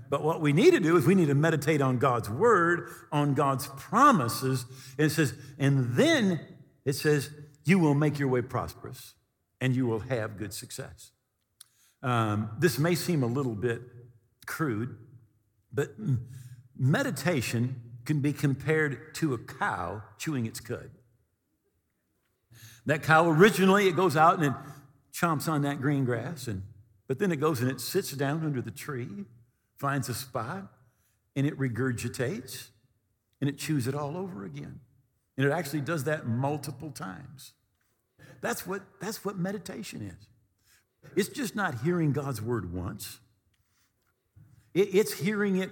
But 0.08 0.24
what 0.24 0.40
we 0.40 0.54
need 0.54 0.72
to 0.72 0.80
do 0.80 0.98
is 0.98 1.08
we 1.08 1.16
need 1.16 1.30
to 1.30 1.34
meditate 1.34 1.82
on 1.82 1.98
God's 1.98 2.30
word, 2.30 2.90
on 3.12 3.34
God's 3.34 3.66
promises. 3.70 4.66
And 5.00 5.08
it 5.08 5.10
says, 5.10 5.34
and 5.58 5.96
then 5.96 6.42
it 6.86 6.94
says, 6.94 7.32
you 7.66 7.80
will 7.80 7.96
make 7.96 8.20
your 8.20 8.28
way 8.28 8.44
prosperous 8.44 9.16
and 9.62 9.76
you 9.76 9.86
will 9.86 10.00
have 10.00 10.38
good 10.38 10.54
success. 10.54 11.12
Um, 12.04 12.50
this 12.58 12.80
may 12.80 12.96
seem 12.96 13.22
a 13.22 13.28
little 13.28 13.54
bit 13.54 13.82
crude, 14.48 14.98
but 15.72 15.90
meditation 16.78 17.80
can 18.04 18.20
be 18.20 18.34
compared 18.34 19.14
to 19.16 19.36
a 19.36 19.38
cow 19.38 20.02
chewing 20.18 20.48
its 20.48 20.60
cud. 20.60 20.90
That 22.88 23.04
cow 23.04 23.30
originally 23.30 23.88
it 23.88 23.96
goes 23.96 24.18
out 24.18 24.40
and 24.40 24.46
it 24.46 24.54
chomps 25.14 25.48
on 25.48 25.62
that 25.62 25.80
green 25.80 26.04
grass, 26.04 26.48
and 26.48 26.64
but 27.08 27.20
then 27.20 27.32
it 27.32 27.38
goes 27.38 27.62
and 27.62 27.70
it 27.70 27.80
sits 27.80 28.12
down 28.14 28.44
under 28.44 28.62
the 28.62 28.72
tree, 28.72 29.26
finds 29.78 30.10
a 30.10 30.16
spot, 30.16 30.72
and 31.36 31.46
it 31.46 31.58
regurgitates, 31.60 32.70
and 33.40 33.50
it 33.50 33.60
chews 33.60 33.88
it 33.88 33.94
all 33.94 34.18
over 34.18 34.44
again. 34.44 34.80
And 35.38 35.46
it 35.46 35.52
actually 35.52 35.82
does 35.82 36.06
that 36.06 36.26
multiple 36.26 36.90
times. 36.90 37.54
That's 38.42 38.66
what, 38.66 38.82
that's 39.00 39.24
what 39.24 39.38
meditation 39.38 40.02
is. 40.02 40.28
It's 41.16 41.30
just 41.30 41.56
not 41.56 41.82
hearing 41.82 42.12
God's 42.12 42.42
word 42.42 42.74
once, 42.74 43.20
it, 44.74 44.94
it's 44.94 45.14
hearing 45.14 45.58
it, 45.58 45.72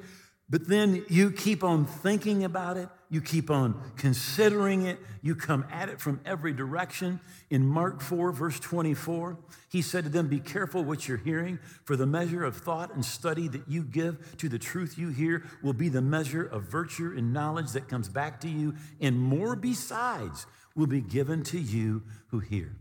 but 0.49 0.67
then 0.67 1.05
you 1.09 1.29
keep 1.31 1.63
on 1.63 1.85
thinking 1.85 2.43
about 2.43 2.75
it, 2.77 2.89
you 3.11 3.21
keep 3.21 3.51
on 3.51 3.79
considering 3.97 4.87
it, 4.87 4.97
you 5.21 5.35
come 5.35 5.63
at 5.71 5.89
it 5.89 6.01
from 6.01 6.19
every 6.25 6.53
direction. 6.53 7.19
In 7.51 7.67
Mark 7.67 8.01
4, 8.01 8.31
verse 8.31 8.59
24, 8.59 9.37
he 9.69 9.83
said 9.83 10.05
to 10.05 10.09
them, 10.09 10.27
Be 10.27 10.39
careful 10.39 10.83
what 10.83 11.07
you're 11.07 11.17
hearing, 11.17 11.59
for 11.85 11.95
the 11.95 12.07
measure 12.07 12.43
of 12.43 12.57
thought 12.57 12.93
and 12.95 13.05
study 13.05 13.47
that 13.47 13.67
you 13.67 13.83
give 13.83 14.37
to 14.37 14.49
the 14.49 14.59
truth 14.59 14.97
you 14.97 15.09
hear 15.09 15.43
will 15.61 15.73
be 15.73 15.89
the 15.89 16.01
measure 16.01 16.43
of 16.43 16.63
virtue 16.63 17.13
and 17.15 17.31
knowledge 17.31 17.71
that 17.73 17.87
comes 17.87 18.09
back 18.09 18.41
to 18.41 18.49
you, 18.49 18.73
and 18.99 19.19
more 19.19 19.55
besides 19.55 20.47
will 20.75 20.87
be 20.87 21.01
given 21.01 21.43
to 21.43 21.59
you 21.59 22.03
who 22.27 22.39
hear. 22.39 22.75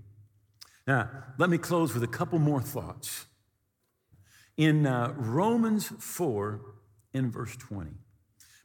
Now, 0.87 1.11
let 1.37 1.51
me 1.51 1.59
close 1.59 1.93
with 1.95 2.03
a 2.03 2.09
couple 2.09 2.39
more 2.39 2.63
thoughts. 2.63 3.27
In 4.57 4.87
uh, 4.87 5.13
Romans 5.17 5.93
4, 5.99 6.61
in 7.13 7.31
verse 7.31 7.57
20, 7.57 7.91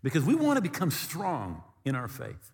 because 0.01 0.23
we 0.23 0.36
want 0.36 0.57
to 0.57 0.62
become 0.62 0.91
strong 0.91 1.63
in 1.86 1.95
our 1.95 2.07
faith. 2.07 2.51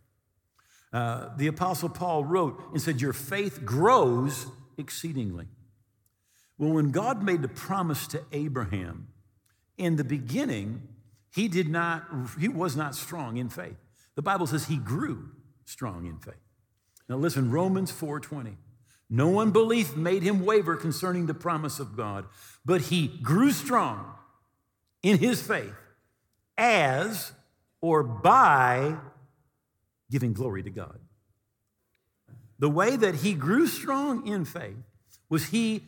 Uh, 0.91 1.29
the 1.37 1.47
Apostle 1.47 1.89
Paul 1.89 2.25
wrote 2.25 2.61
and 2.71 2.81
said, 2.81 2.99
Your 2.99 3.13
faith 3.13 3.63
grows 3.63 4.47
exceedingly. 4.77 5.47
Well, 6.57 6.71
when 6.71 6.91
God 6.91 7.23
made 7.23 7.41
the 7.41 7.47
promise 7.47 8.07
to 8.07 8.21
Abraham, 8.31 9.07
in 9.77 9.95
the 9.95 10.03
beginning, 10.03 10.81
he 11.33 11.47
did 11.47 11.69
not, 11.69 12.05
he 12.39 12.47
was 12.47 12.75
not 12.75 12.95
strong 12.95 13.37
in 13.37 13.49
faith. 13.49 13.77
The 14.15 14.21
Bible 14.21 14.47
says 14.47 14.65
he 14.65 14.77
grew 14.77 15.29
strong 15.63 16.05
in 16.05 16.17
faith. 16.17 16.48
Now 17.09 17.17
listen, 17.17 17.51
Romans 17.51 17.91
4:20. 17.91 18.55
No 19.09 19.39
unbelief 19.39 19.95
made 19.97 20.21
him 20.21 20.45
waver 20.45 20.75
concerning 20.75 21.25
the 21.25 21.33
promise 21.33 21.79
of 21.79 21.97
God, 21.97 22.25
but 22.63 22.81
he 22.81 23.07
grew 23.07 23.51
strong 23.51 24.13
in 25.01 25.17
his 25.17 25.41
faith 25.41 25.73
as 26.57 27.33
or 27.81 28.03
by 28.03 28.97
giving 30.11 30.33
glory 30.33 30.61
to 30.61 30.69
God. 30.69 30.99
The 32.59 32.69
way 32.69 32.95
that 32.95 33.15
he 33.15 33.33
grew 33.33 33.65
strong 33.65 34.27
in 34.27 34.45
faith 34.45 34.77
was 35.29 35.47
he 35.47 35.83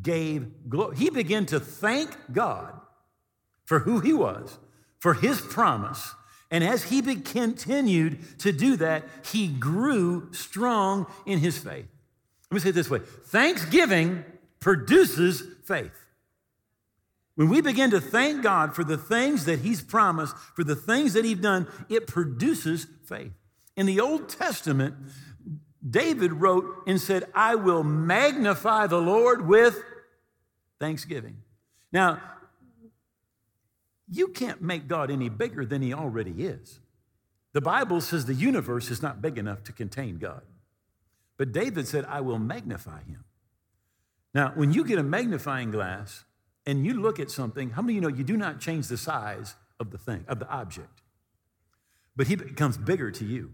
gave 0.00 0.68
glory. 0.68 0.96
He 0.96 1.10
began 1.10 1.46
to 1.46 1.58
thank 1.58 2.10
God 2.32 2.78
for 3.64 3.80
who 3.80 4.00
he 4.00 4.12
was, 4.12 4.58
for 5.00 5.14
his 5.14 5.40
promise, 5.40 6.14
and 6.50 6.64
as 6.64 6.84
he 6.84 7.00
continued 7.16 8.38
to 8.40 8.52
do 8.52 8.76
that, 8.76 9.04
he 9.24 9.48
grew 9.48 10.32
strong 10.32 11.06
in 11.26 11.38
his 11.38 11.58
faith. 11.58 11.86
Let 12.50 12.54
me 12.54 12.60
say 12.60 12.70
it 12.70 12.74
this 12.74 12.90
way 12.90 12.98
Thanksgiving 12.98 14.24
produces 14.58 15.42
faith. 15.64 15.92
When 17.36 17.48
we 17.48 17.60
begin 17.62 17.90
to 17.92 18.00
thank 18.00 18.42
God 18.42 18.74
for 18.74 18.84
the 18.84 18.98
things 18.98 19.46
that 19.46 19.60
He's 19.60 19.80
promised, 19.80 20.36
for 20.54 20.62
the 20.62 20.76
things 20.76 21.14
that 21.14 21.24
He's 21.24 21.38
done, 21.38 21.66
it 21.88 22.06
produces 22.06 22.86
faith. 23.06 23.32
In 23.76 23.86
the 23.86 24.00
Old 24.00 24.28
Testament, 24.28 24.94
David 25.88 26.32
wrote 26.34 26.66
and 26.86 27.00
said, 27.00 27.24
I 27.34 27.54
will 27.54 27.82
magnify 27.82 28.88
the 28.88 29.00
Lord 29.00 29.48
with 29.48 29.82
thanksgiving. 30.78 31.38
Now, 31.92 32.20
you 34.10 34.28
can't 34.28 34.60
make 34.60 34.88
God 34.88 35.10
any 35.10 35.28
bigger 35.28 35.64
than 35.64 35.82
He 35.82 35.94
already 35.94 36.44
is. 36.44 36.80
The 37.52 37.60
Bible 37.60 38.00
says 38.00 38.26
the 38.26 38.34
universe 38.34 38.90
is 38.90 39.02
not 39.02 39.22
big 39.22 39.38
enough 39.38 39.62
to 39.64 39.72
contain 39.72 40.18
God. 40.18 40.42
But 41.36 41.52
David 41.52 41.88
said, 41.88 42.04
I 42.04 42.20
will 42.20 42.38
magnify 42.38 43.04
Him. 43.04 43.24
Now, 44.34 44.52
when 44.54 44.72
you 44.72 44.84
get 44.84 44.98
a 44.98 45.02
magnifying 45.02 45.70
glass 45.70 46.24
and 46.66 46.84
you 46.84 46.94
look 46.94 47.18
at 47.18 47.30
something, 47.30 47.70
how 47.70 47.82
many 47.82 47.94
of 47.94 47.94
you 47.96 48.00
know 48.10 48.16
you 48.16 48.24
do 48.24 48.36
not 48.36 48.60
change 48.60 48.88
the 48.88 48.98
size 48.98 49.54
of 49.78 49.90
the 49.90 49.98
thing, 49.98 50.24
of 50.28 50.38
the 50.38 50.48
object? 50.48 51.02
But 52.16 52.26
He 52.26 52.36
becomes 52.36 52.76
bigger 52.76 53.10
to 53.12 53.24
you. 53.24 53.52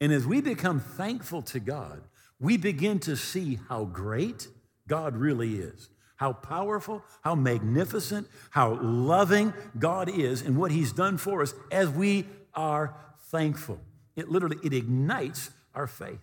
And 0.00 0.12
as 0.12 0.26
we 0.26 0.40
become 0.40 0.80
thankful 0.80 1.42
to 1.42 1.60
God, 1.60 2.02
we 2.38 2.56
begin 2.56 2.98
to 3.00 3.16
see 3.16 3.60
how 3.68 3.84
great 3.84 4.48
God 4.88 5.16
really 5.16 5.56
is 5.56 5.90
how 6.20 6.34
powerful, 6.34 7.02
how 7.22 7.34
magnificent, 7.34 8.28
how 8.50 8.78
loving 8.82 9.54
God 9.78 10.10
is 10.10 10.42
and 10.42 10.58
what 10.58 10.70
he's 10.70 10.92
done 10.92 11.16
for 11.16 11.40
us 11.40 11.54
as 11.72 11.88
we 11.88 12.26
are 12.52 12.94
thankful. 13.30 13.80
It 14.16 14.28
literally 14.28 14.58
it 14.62 14.74
ignites 14.74 15.48
our 15.74 15.86
faith. 15.86 16.20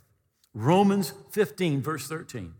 Romans 0.53 1.13
15 1.31 1.81
verse 1.81 2.07
13. 2.07 2.53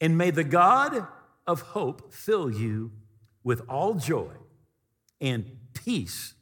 And 0.00 0.16
may 0.16 0.30
the 0.30 0.44
God 0.44 1.08
of 1.44 1.60
hope 1.62 2.14
fill 2.14 2.48
you 2.48 2.92
with 3.42 3.60
all 3.68 3.94
joy 3.94 4.30
and 5.20 5.44
peace 5.74 6.34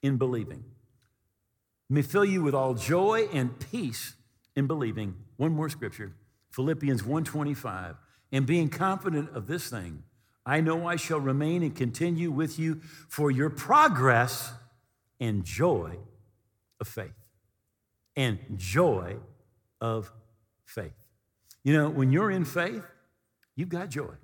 in 0.00 0.16
believing. 0.16 0.62
May 1.90 2.02
fill 2.02 2.24
you 2.24 2.40
with 2.40 2.54
all 2.54 2.74
joy 2.74 3.26
and 3.32 3.58
peace 3.58 4.14
in 4.54 4.68
believing. 4.68 5.16
One 5.38 5.50
more 5.50 5.68
scripture. 5.68 6.12
Philippians 6.52 7.02
125 7.02 7.96
and 8.32 8.46
being 8.46 8.68
confident 8.68 9.30
of 9.34 9.46
this 9.46 9.70
thing, 9.70 10.02
I 10.44 10.60
know 10.60 10.86
I 10.86 10.96
shall 10.96 11.18
remain 11.18 11.62
and 11.62 11.74
continue 11.74 12.30
with 12.30 12.58
you 12.58 12.80
for 13.08 13.30
your 13.30 13.50
progress 13.50 14.52
and 15.18 15.44
joy 15.44 15.96
of 16.80 16.86
faith. 16.86 17.14
And 18.14 18.38
joy 18.56 19.16
of 19.80 20.12
faith. 20.64 20.92
You 21.64 21.72
know, 21.72 21.88
when 21.88 22.12
you're 22.12 22.30
in 22.30 22.44
faith, 22.44 22.84
you've 23.56 23.68
got 23.68 23.90
joy. 23.90 24.14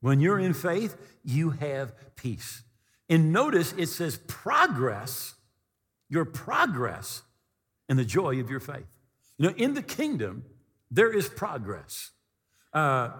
When 0.00 0.20
you're 0.20 0.40
in 0.40 0.54
faith, 0.54 0.96
you 1.24 1.50
have 1.50 1.94
peace. 2.16 2.62
And 3.08 3.32
notice 3.32 3.72
it 3.78 3.86
says 3.86 4.18
progress, 4.26 5.34
your 6.08 6.24
progress, 6.24 7.22
and 7.88 7.98
the 7.98 8.04
joy 8.04 8.40
of 8.40 8.50
your 8.50 8.60
faith. 8.60 8.86
You 9.38 9.48
know, 9.48 9.54
in 9.56 9.74
the 9.74 9.82
kingdom, 9.82 10.44
there 10.90 11.12
is 11.12 11.28
progress. 11.28 12.10
Uh, 12.72 13.10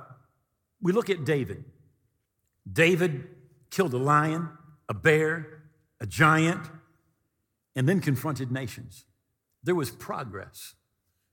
we 0.81 0.93
look 0.93 1.11
at 1.11 1.25
David. 1.25 1.65
David 2.71 3.29
killed 3.71 3.95
a 3.95 3.99
lion, 3.99 4.49
a 4.89 4.95
bear, 4.95 5.63
a 6.01 6.07
giant, 6.07 6.61
and 7.75 7.89
then 7.89 8.01
confronted 8.01 8.51
nations. 8.51 9.05
There 9.63 9.75
was 9.75 9.91
progress. 9.91 10.75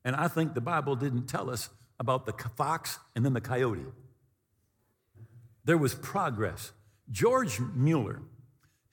And 0.05 0.15
I 0.15 0.27
think 0.27 0.53
the 0.53 0.62
Bible 0.62 0.95
didn't 0.95 1.27
tell 1.27 1.49
us 1.49 1.69
about 1.99 2.25
the 2.25 2.34
fox 2.55 2.97
and 3.15 3.25
then 3.25 3.34
the 3.34 3.41
coyote. 3.41 3.86
There 5.65 5.77
was 5.77 5.93
progress. 5.93 6.71
George 7.12 7.60
Mueller, 7.60 8.21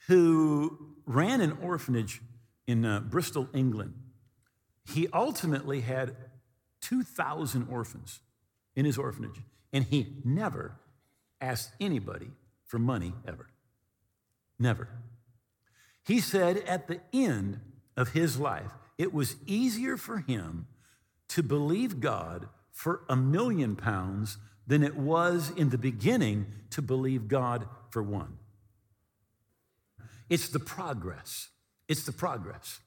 who 0.09 0.95
ran 1.07 1.41
an 1.41 1.59
orphanage 1.63 2.21
in 2.67 2.85
uh, 2.85 3.01
Bristol, 3.01 3.49
England, 3.55 3.95
he 4.93 5.09
ultimately 5.13 5.81
had 5.81 6.17
2,000 6.81 7.69
orphans 7.71 8.21
in 8.77 8.85
his 8.85 8.99
orphanage, 8.99 9.41
and 9.73 9.85
he 9.85 10.19
never 10.25 10.77
asked 11.41 11.73
anybody 11.81 12.31
for 12.65 12.79
money 12.79 13.15
ever. 13.27 13.49
Never. 14.59 14.89
He 16.05 16.21
said 16.21 16.59
at 16.59 16.87
the 16.87 17.01
end 17.13 17.61
of 17.97 18.11
his 18.11 18.39
life, 18.39 18.71
it 18.99 19.13
was 19.13 19.37
easier 19.47 19.97
for 19.97 20.19
him 20.19 20.67
to 21.29 21.43
believe 21.43 22.01
God 22.01 22.49
for 22.73 23.03
a 23.09 23.17
million 23.17 23.75
pounds 23.75 24.39
than 24.67 24.83
it 24.83 24.97
was 24.97 25.51
in 25.57 25.71
the 25.71 25.79
beginning 25.79 26.47
to 26.71 26.83
believe 26.83 27.29
God 27.29 27.67
for 27.91 28.03
one. 28.03 28.39
It's 30.29 30.49
the 30.49 30.59
progress. 30.59 31.49
It's 31.89 32.05
the 32.05 32.13
progress. 32.13 32.81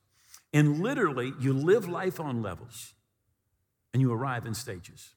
And 0.53 0.81
literally, 0.81 1.33
you 1.39 1.53
live 1.53 1.87
life 1.87 2.19
on 2.19 2.41
levels 2.41 2.93
and 3.93 4.01
you 4.01 4.11
arrive 4.11 4.45
in 4.45 4.53
stages. 4.53 5.11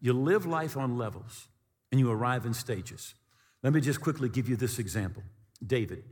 You 0.00 0.12
live 0.12 0.46
life 0.46 0.76
on 0.76 0.96
levels 0.96 1.48
and 1.90 2.00
you 2.00 2.10
arrive 2.10 2.46
in 2.46 2.54
stages. 2.54 3.14
Let 3.62 3.72
me 3.72 3.80
just 3.80 4.00
quickly 4.00 4.28
give 4.28 4.48
you 4.48 4.56
this 4.56 4.78
example 4.78 5.22
David. 5.64 6.04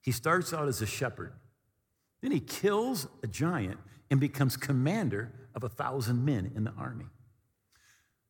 He 0.00 0.12
starts 0.12 0.52
out 0.52 0.68
as 0.68 0.82
a 0.82 0.86
shepherd, 0.86 1.32
then 2.22 2.30
he 2.30 2.40
kills 2.40 3.08
a 3.22 3.26
giant 3.26 3.78
and 4.10 4.20
becomes 4.20 4.56
commander 4.56 5.32
of 5.54 5.64
a 5.64 5.68
thousand 5.68 6.24
men 6.24 6.52
in 6.54 6.64
the 6.64 6.72
army. 6.78 7.06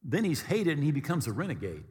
Then 0.03 0.25
he's 0.25 0.43
hated 0.43 0.79
and 0.79 0.85
he 0.85 0.93
becomes 0.93 1.27
a 1.27 1.33
renegade. 1.33 1.85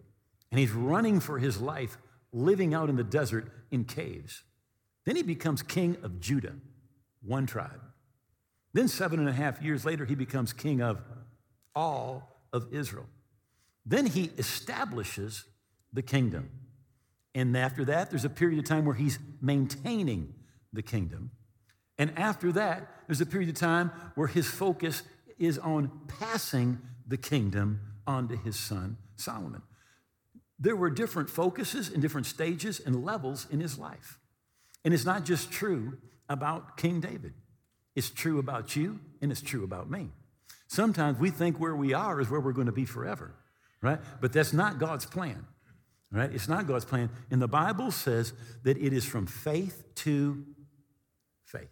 And 0.51 0.59
he's 0.59 0.71
running 0.71 1.19
for 1.19 1.37
his 1.37 1.59
life, 1.59 1.97
living 2.31 2.73
out 2.73 2.89
in 2.89 2.95
the 2.95 3.03
desert 3.03 3.51
in 3.71 3.83
caves. 3.83 4.43
Then 5.03 5.15
he 5.15 5.23
becomes 5.23 5.61
king 5.61 5.97
of 6.01 6.19
Judah, 6.19 6.53
one 7.21 7.45
tribe. 7.45 7.81
Then, 8.73 8.87
seven 8.87 9.19
and 9.19 9.29
a 9.29 9.33
half 9.33 9.61
years 9.61 9.85
later, 9.85 10.05
he 10.05 10.15
becomes 10.15 10.53
king 10.53 10.81
of 10.81 11.01
all 11.73 12.34
of 12.55 12.73
Israel. 12.73 13.05
Then 13.85 14.05
he 14.05 14.31
establishes 14.37 15.43
the 15.93 16.01
kingdom. 16.01 16.49
And 17.35 17.55
after 17.55 17.85
that, 17.85 18.09
there's 18.09 18.25
a 18.25 18.29
period 18.29 18.59
of 18.59 18.65
time 18.65 18.85
where 18.85 18.95
he's 18.95 19.19
maintaining 19.41 20.33
the 20.71 20.81
kingdom. 20.81 21.31
And 21.97 22.17
after 22.17 22.51
that, 22.53 22.87
there's 23.07 23.21
a 23.21 23.25
period 23.25 23.49
of 23.49 23.55
time 23.55 23.91
where 24.15 24.27
his 24.27 24.47
focus 24.47 25.03
is 25.37 25.59
on 25.59 25.91
passing 26.07 26.79
the 27.05 27.17
kingdom 27.17 27.81
on 28.07 28.29
to 28.29 28.37
his 28.37 28.55
son 28.55 28.97
Solomon. 29.17 29.61
There 30.57 30.75
were 30.75 30.89
different 30.89 31.29
focuses 31.29 31.89
and 31.89 32.01
different 32.01 32.27
stages 32.27 32.79
and 32.79 33.03
levels 33.03 33.47
in 33.51 33.59
his 33.59 33.77
life. 33.77 34.19
And 34.85 34.93
it's 34.93 35.05
not 35.05 35.25
just 35.25 35.51
true 35.51 35.97
about 36.29 36.77
King 36.77 37.01
David, 37.01 37.33
it's 37.95 38.09
true 38.09 38.39
about 38.39 38.75
you 38.75 38.99
and 39.21 39.31
it's 39.31 39.41
true 39.41 39.63
about 39.63 39.89
me. 39.89 40.11
Sometimes 40.75 41.17
we 41.17 41.29
think 41.29 41.57
where 41.57 41.75
we 41.75 41.93
are 41.93 42.19
is 42.19 42.29
where 42.29 42.41
we're 42.41 42.51
going 42.51 42.65
to 42.67 42.73
be 42.73 42.83
forever, 42.83 43.33
right? 43.81 43.99
But 44.19 44.33
that's 44.33 44.51
not 44.51 44.77
God's 44.77 45.05
plan, 45.05 45.45
right? 46.11 46.29
It's 46.33 46.49
not 46.49 46.67
God's 46.67 46.83
plan. 46.83 47.09
And 47.31 47.41
the 47.41 47.47
Bible 47.47 47.91
says 47.91 48.33
that 48.63 48.77
it 48.77 48.91
is 48.91 49.05
from 49.05 49.25
faith 49.25 49.85
to 49.95 50.45
faith. 51.45 51.71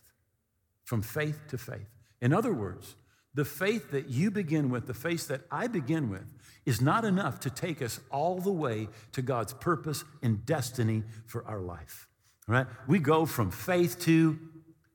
From 0.86 1.02
faith 1.02 1.38
to 1.50 1.58
faith. 1.58 1.90
In 2.22 2.32
other 2.32 2.54
words, 2.54 2.96
the 3.34 3.44
faith 3.44 3.92
that 3.92 4.08
you 4.08 4.32
begin 4.32 4.70
with, 4.70 4.88
the 4.88 4.94
faith 4.94 5.28
that 5.28 5.42
I 5.52 5.68
begin 5.68 6.10
with, 6.10 6.34
is 6.66 6.80
not 6.80 7.04
enough 7.04 7.42
to 7.42 7.50
take 7.50 7.82
us 7.82 8.00
all 8.10 8.40
the 8.40 8.52
way 8.52 8.88
to 9.12 9.22
God's 9.22 9.54
purpose 9.54 10.06
and 10.22 10.46
destiny 10.46 11.04
for 11.26 11.46
our 11.46 11.60
life. 11.60 12.08
Right? 12.48 12.68
We 12.88 13.00
go 13.00 13.26
from 13.26 13.52
faith 13.52 14.00
to 14.02 14.40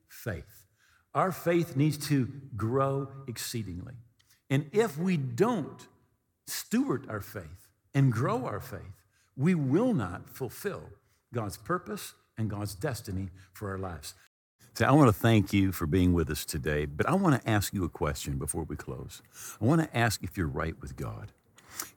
faith. 0.07 0.58
Our 1.13 1.31
faith 1.31 1.75
needs 1.75 1.97
to 2.09 2.27
grow 2.55 3.09
exceedingly. 3.27 3.93
And 4.49 4.69
if 4.71 4.97
we 4.97 5.17
don't 5.17 5.87
steward 6.47 7.07
our 7.09 7.21
faith 7.21 7.67
and 7.93 8.11
grow 8.11 8.45
our 8.45 8.59
faith, 8.59 9.03
we 9.35 9.55
will 9.55 9.93
not 9.93 10.29
fulfill 10.29 10.83
God's 11.33 11.57
purpose 11.57 12.13
and 12.37 12.49
God's 12.49 12.75
destiny 12.75 13.29
for 13.53 13.69
our 13.69 13.77
lives. 13.77 14.13
So 14.73 14.85
I 14.85 14.91
want 14.91 15.07
to 15.09 15.13
thank 15.13 15.51
you 15.51 15.71
for 15.71 15.85
being 15.85 16.13
with 16.13 16.29
us 16.29 16.45
today, 16.45 16.85
but 16.85 17.07
I 17.07 17.13
want 17.13 17.41
to 17.41 17.49
ask 17.49 17.73
you 17.73 17.83
a 17.83 17.89
question 17.89 18.37
before 18.37 18.63
we 18.63 18.75
close. 18.75 19.21
I 19.61 19.65
want 19.65 19.81
to 19.81 19.97
ask 19.97 20.23
if 20.23 20.37
you're 20.37 20.47
right 20.47 20.79
with 20.79 20.95
God. 20.95 21.31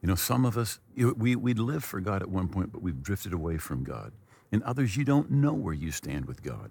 You 0.01 0.09
know, 0.09 0.15
some 0.15 0.45
of 0.45 0.57
us, 0.57 0.79
we, 0.97 1.37
we 1.37 1.55
lived 1.55 1.85
for 1.85 2.01
God 2.01 2.23
at 2.23 2.29
one 2.29 2.49
point, 2.49 2.73
but 2.73 2.83
we've 2.83 3.03
drifted 3.03 3.33
away 3.33 3.57
from 3.57 3.85
God. 3.85 4.13
And 4.51 4.63
others, 4.65 4.97
you 4.97 5.05
don't 5.05 5.31
know 5.31 5.53
where 5.53 5.75
you 5.75 5.93
stand 5.93 6.27
with 6.27 6.43
God. 6.43 6.71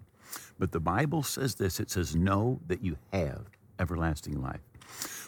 But 0.59 0.71
the 0.71 0.79
Bible 0.79 1.23
says 1.23 1.55
this 1.55 1.79
it 1.79 1.89
says, 1.89 2.15
Know 2.15 2.59
that 2.67 2.83
you 2.83 2.97
have 3.11 3.45
everlasting 3.79 4.41
life. 4.41 4.61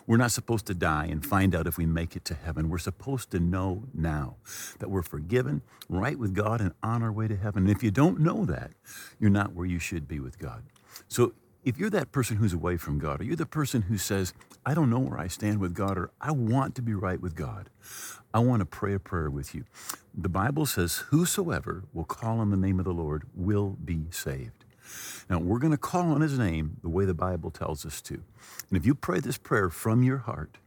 We're 0.06 0.18
not 0.18 0.32
supposed 0.32 0.66
to 0.68 0.74
die 0.74 1.06
and 1.06 1.26
find 1.26 1.56
out 1.56 1.66
if 1.66 1.78
we 1.78 1.86
make 1.86 2.16
it 2.16 2.26
to 2.26 2.34
heaven. 2.34 2.70
We're 2.70 2.78
supposed 2.78 3.32
to 3.32 3.40
know 3.40 3.84
now 3.94 4.36
that 4.80 4.90
we're 4.90 5.02
forgiven, 5.02 5.62
right 5.88 6.20
with 6.20 6.34
God, 6.34 6.60
and 6.60 6.74
on 6.84 7.02
our 7.02 7.12
way 7.12 7.28
to 7.28 7.38
heaven. 7.38 7.64
And 7.64 7.72
if 7.72 7.82
you 7.84 7.92
don't 7.92 8.20
know 8.20 8.46
that, 8.46 8.72
you're 9.20 9.30
not 9.30 9.54
where 9.54 9.66
you 9.66 9.80
should 9.80 10.08
be 10.08 10.20
with 10.20 10.40
God. 10.40 10.64
So 11.08 11.34
if 11.64 11.78
you're 11.78 11.90
that 11.92 12.12
person 12.12 12.38
who's 12.38 12.54
away 12.54 12.76
from 12.76 13.00
God, 13.00 13.22
or 13.22 13.24
you're 13.24 13.38
the 13.38 13.46
person 13.46 13.84
who 13.84 13.98
says, 13.98 14.34
I 14.66 14.74
don't 14.74 14.90
know 14.90 15.00
where 15.00 15.20
I 15.20 15.28
stand 15.28 15.60
with 15.60 15.74
God, 15.74 15.98
or 15.98 16.12
I 16.20 16.32
want 16.32 16.76
to 16.76 16.82
be 16.82 16.94
right 16.94 17.22
with 17.22 17.36
God, 17.36 17.70
I 18.34 18.40
want 18.40 18.60
to 18.60 18.66
pray 18.66 18.94
a 18.94 19.00
prayer 19.00 19.30
with 19.30 19.56
you. 19.56 19.64
The 20.14 20.30
Bible 20.30 20.66
says, 20.66 20.98
Whosoever 21.10 21.84
will 21.94 22.04
call 22.04 22.40
on 22.40 22.50
the 22.50 22.58
name 22.58 22.80
of 22.80 22.86
the 22.86 22.94
Lord 22.94 23.24
will 23.34 23.78
be 23.84 24.08
saved. 24.12 24.63
Now, 25.30 25.40
we're 25.40 25.60
going 25.60 25.72
to 25.72 25.78
call 25.78 26.12
on 26.12 26.22
his 26.22 26.38
name 26.38 26.78
the 26.82 26.90
way 26.90 27.06
the 27.06 27.14
Bible 27.14 27.52
tells 27.52 27.86
us 27.86 28.02
to. 28.04 28.16
And 28.16 28.78
if 28.78 28.86
you 28.86 28.94
pray 28.94 29.20
this 29.20 29.38
prayer 29.38 29.70
from 29.70 30.04
your 30.04 30.18
heart, 30.18 30.58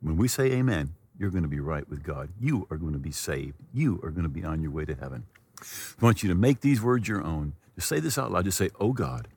when 0.00 0.16
we 0.16 0.28
say 0.28 0.46
amen, 0.52 0.94
you're 1.18 1.30
going 1.30 1.44
to 1.44 1.48
be 1.48 1.60
right 1.60 1.88
with 1.88 2.02
God. 2.02 2.30
You 2.40 2.66
are 2.70 2.76
going 2.76 2.92
to 2.92 2.98
be 2.98 3.12
saved. 3.12 3.54
You 3.72 4.00
are 4.02 4.10
going 4.10 4.24
to 4.24 4.28
be 4.28 4.44
on 4.44 4.62
your 4.62 4.72
way 4.72 4.84
to 4.84 4.94
heaven. 4.94 5.24
I 5.60 6.04
want 6.04 6.22
you 6.22 6.28
to 6.28 6.34
make 6.34 6.60
these 6.60 6.82
words 6.82 7.08
your 7.08 7.22
own. 7.22 7.54
Just 7.76 7.88
say 7.88 8.00
this 8.00 8.18
out 8.18 8.32
loud. 8.32 8.44
Just 8.44 8.58
say, 8.58 8.70
Oh 8.80 8.92
God, 8.92 9.28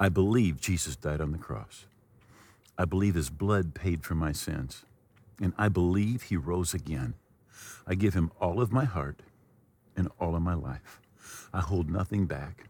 I 0.00 0.08
believe 0.08 0.60
Jesus 0.60 0.96
died 0.96 1.20
on 1.20 1.32
the 1.32 1.38
cross. 1.38 1.86
I 2.78 2.84
believe 2.84 3.14
his 3.14 3.30
blood 3.30 3.74
paid 3.74 4.04
for 4.04 4.14
my 4.14 4.32
sins. 4.32 4.84
And 5.40 5.52
I 5.58 5.68
believe 5.68 6.22
he 6.22 6.36
rose 6.36 6.74
again. 6.74 7.14
I 7.86 7.94
give 7.94 8.14
him 8.14 8.30
all 8.40 8.60
of 8.60 8.72
my 8.72 8.84
heart 8.84 9.20
and 9.96 10.08
all 10.20 10.34
of 10.34 10.42
my 10.42 10.54
life. 10.54 11.00
I 11.52 11.60
hold 11.60 11.90
nothing 11.90 12.26
back. 12.26 12.67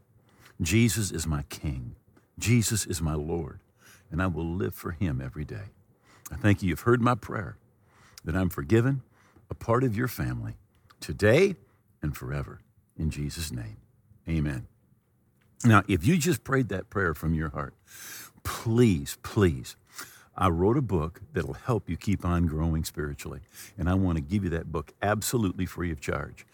Jesus 0.60 1.10
is 1.10 1.26
my 1.26 1.42
King. 1.44 1.94
Jesus 2.38 2.86
is 2.86 3.00
my 3.00 3.14
Lord. 3.14 3.60
And 4.10 4.22
I 4.22 4.26
will 4.26 4.46
live 4.46 4.74
for 4.74 4.92
him 4.92 5.20
every 5.22 5.44
day. 5.44 5.70
I 6.32 6.36
thank 6.36 6.62
you. 6.62 6.70
You've 6.70 6.80
heard 6.80 7.00
my 7.00 7.14
prayer 7.14 7.56
that 8.24 8.34
I'm 8.34 8.48
forgiven, 8.48 9.02
a 9.50 9.54
part 9.54 9.84
of 9.84 9.96
your 9.96 10.08
family, 10.08 10.54
today 11.00 11.56
and 12.02 12.16
forever. 12.16 12.60
In 12.98 13.10
Jesus' 13.10 13.52
name, 13.52 13.76
amen. 14.28 14.66
Now, 15.64 15.82
if 15.88 16.06
you 16.06 16.16
just 16.16 16.44
prayed 16.44 16.68
that 16.68 16.90
prayer 16.90 17.14
from 17.14 17.34
your 17.34 17.50
heart, 17.50 17.74
please, 18.44 19.18
please, 19.22 19.76
I 20.36 20.48
wrote 20.48 20.76
a 20.76 20.82
book 20.82 21.20
that'll 21.32 21.54
help 21.54 21.88
you 21.88 21.96
keep 21.96 22.24
on 22.24 22.46
growing 22.46 22.84
spiritually. 22.84 23.40
And 23.76 23.88
I 23.88 23.94
want 23.94 24.16
to 24.16 24.22
give 24.22 24.44
you 24.44 24.50
that 24.50 24.70
book 24.70 24.92
absolutely 25.02 25.66
free 25.66 25.90
of 25.90 26.00
charge. 26.00 26.46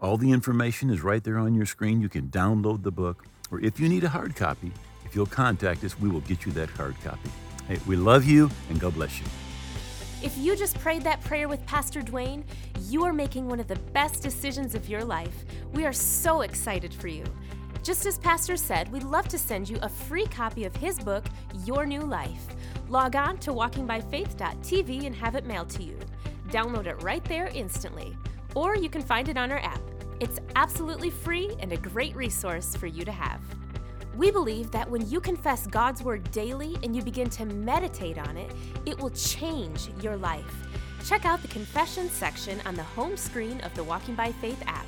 All 0.00 0.16
the 0.16 0.32
information 0.32 0.90
is 0.90 1.02
right 1.02 1.22
there 1.22 1.38
on 1.38 1.54
your 1.54 1.66
screen. 1.66 2.00
You 2.00 2.08
can 2.08 2.28
download 2.28 2.82
the 2.82 2.90
book, 2.90 3.24
or 3.50 3.60
if 3.60 3.80
you 3.80 3.88
need 3.88 4.04
a 4.04 4.08
hard 4.08 4.36
copy, 4.36 4.72
if 5.04 5.14
you'll 5.14 5.26
contact 5.26 5.82
us, 5.84 5.98
we 5.98 6.08
will 6.08 6.20
get 6.20 6.46
you 6.46 6.52
that 6.52 6.70
hard 6.70 6.94
copy. 7.02 7.30
Hey, 7.66 7.78
we 7.86 7.96
love 7.96 8.24
you, 8.24 8.50
and 8.68 8.80
God 8.80 8.94
bless 8.94 9.18
you. 9.18 9.26
If 10.22 10.36
you 10.36 10.54
just 10.54 10.78
prayed 10.78 11.02
that 11.04 11.22
prayer 11.24 11.48
with 11.48 11.64
Pastor 11.66 12.02
Duane, 12.02 12.44
you 12.82 13.04
are 13.04 13.12
making 13.12 13.48
one 13.48 13.58
of 13.58 13.68
the 13.68 13.78
best 13.92 14.22
decisions 14.22 14.74
of 14.74 14.88
your 14.88 15.02
life. 15.02 15.44
We 15.72 15.86
are 15.86 15.92
so 15.92 16.42
excited 16.42 16.92
for 16.92 17.08
you. 17.08 17.24
Just 17.82 18.04
as 18.04 18.18
Pastor 18.18 18.56
said, 18.56 18.92
we'd 18.92 19.02
love 19.02 19.28
to 19.28 19.38
send 19.38 19.68
you 19.68 19.78
a 19.80 19.88
free 19.88 20.26
copy 20.26 20.64
of 20.64 20.76
his 20.76 20.98
book, 20.98 21.24
Your 21.64 21.86
New 21.86 22.02
Life. 22.02 22.48
Log 22.90 23.16
on 23.16 23.38
to 23.38 23.52
walkingbyfaith.tv 23.52 25.06
and 25.06 25.16
have 25.16 25.34
it 25.34 25.46
mailed 25.46 25.70
to 25.70 25.82
you. 25.82 25.98
Download 26.50 26.86
it 26.86 27.02
right 27.02 27.24
there 27.24 27.50
instantly, 27.54 28.14
or 28.54 28.76
you 28.76 28.90
can 28.90 29.02
find 29.02 29.28
it 29.28 29.38
on 29.38 29.50
our 29.50 29.60
app. 29.60 29.80
It's 30.20 30.38
absolutely 30.54 31.08
free 31.08 31.56
and 31.60 31.72
a 31.72 31.78
great 31.78 32.14
resource 32.14 32.76
for 32.76 32.86
you 32.86 33.06
to 33.06 33.12
have. 33.12 33.40
We 34.14 34.30
believe 34.30 34.70
that 34.70 34.90
when 34.90 35.08
you 35.08 35.18
confess 35.18 35.66
God's 35.66 36.02
Word 36.02 36.30
daily 36.30 36.76
and 36.82 36.94
you 36.94 37.00
begin 37.00 37.30
to 37.30 37.46
meditate 37.46 38.18
on 38.18 38.36
it, 38.36 38.52
it 38.84 39.00
will 39.00 39.08
change 39.10 39.88
your 40.02 40.18
life. 40.18 40.68
Check 41.06 41.24
out 41.24 41.40
the 41.40 41.48
confession 41.48 42.10
section 42.10 42.60
on 42.66 42.74
the 42.74 42.82
home 42.82 43.16
screen 43.16 43.62
of 43.62 43.74
the 43.74 43.82
Walking 43.82 44.14
by 44.14 44.30
Faith 44.32 44.62
app. 44.66 44.84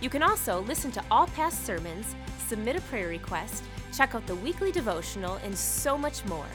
You 0.00 0.10
can 0.10 0.24
also 0.24 0.62
listen 0.62 0.90
to 0.90 1.04
all 1.08 1.28
past 1.28 1.64
sermons, 1.64 2.16
submit 2.48 2.74
a 2.74 2.80
prayer 2.82 3.06
request, 3.06 3.62
check 3.96 4.16
out 4.16 4.26
the 4.26 4.34
weekly 4.34 4.72
devotional, 4.72 5.36
and 5.44 5.56
so 5.56 5.96
much 5.96 6.24
more. 6.24 6.48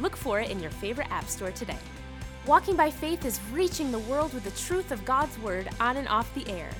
Look 0.00 0.16
for 0.16 0.40
it 0.40 0.50
in 0.50 0.60
your 0.60 0.70
favorite 0.70 1.10
app 1.10 1.28
store 1.28 1.50
today. 1.50 1.76
Walking 2.46 2.76
by 2.76 2.90
Faith 2.92 3.24
is 3.24 3.40
reaching 3.50 3.90
the 3.90 3.98
world 3.98 4.32
with 4.32 4.44
the 4.44 4.52
truth 4.52 4.92
of 4.92 5.04
God's 5.04 5.36
Word 5.40 5.68
on 5.80 5.96
and 5.96 6.06
off 6.06 6.32
the 6.34 6.48
air. 6.48 6.70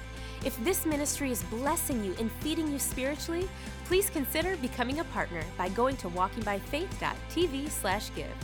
If 0.45 0.57
this 0.62 0.87
ministry 0.87 1.33
is 1.33 1.43
blessing 1.45 2.05
you 2.05 2.14
and 2.21 2.31
feeding 2.41 2.71
you 2.71 2.79
spiritually, 2.79 3.49
please 3.87 4.09
consider 4.09 4.57
becoming 4.59 5.01
a 5.01 5.05
partner 5.07 5.43
by 5.59 5.71
going 5.71 5.97
to 5.97 6.09
walkingbyfaith.tv/give. 6.09 8.35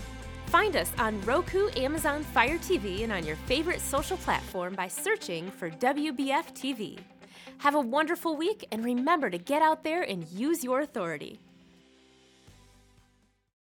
Find 0.47 0.75
us 0.75 0.91
on 0.99 1.21
Roku, 1.21 1.71
Amazon 1.77 2.25
Fire 2.25 2.59
TV, 2.59 3.05
and 3.05 3.13
on 3.13 3.25
your 3.25 3.37
favorite 3.37 3.81
social 3.81 4.17
platform 4.17 4.75
by 4.75 4.89
searching 4.89 5.49
for 5.49 5.71
WBF 5.71 6.53
TV. 6.55 6.99
Have 7.59 7.77
a 7.77 7.81
wonderful 7.81 8.37
week 8.37 8.67
and 8.73 8.85
remember 8.85 9.31
to 9.31 9.39
get 9.39 9.63
out 9.63 9.85
there 9.85 10.03
and 10.03 10.29
use 10.31 10.65
your 10.65 10.81
authority. 10.81 11.39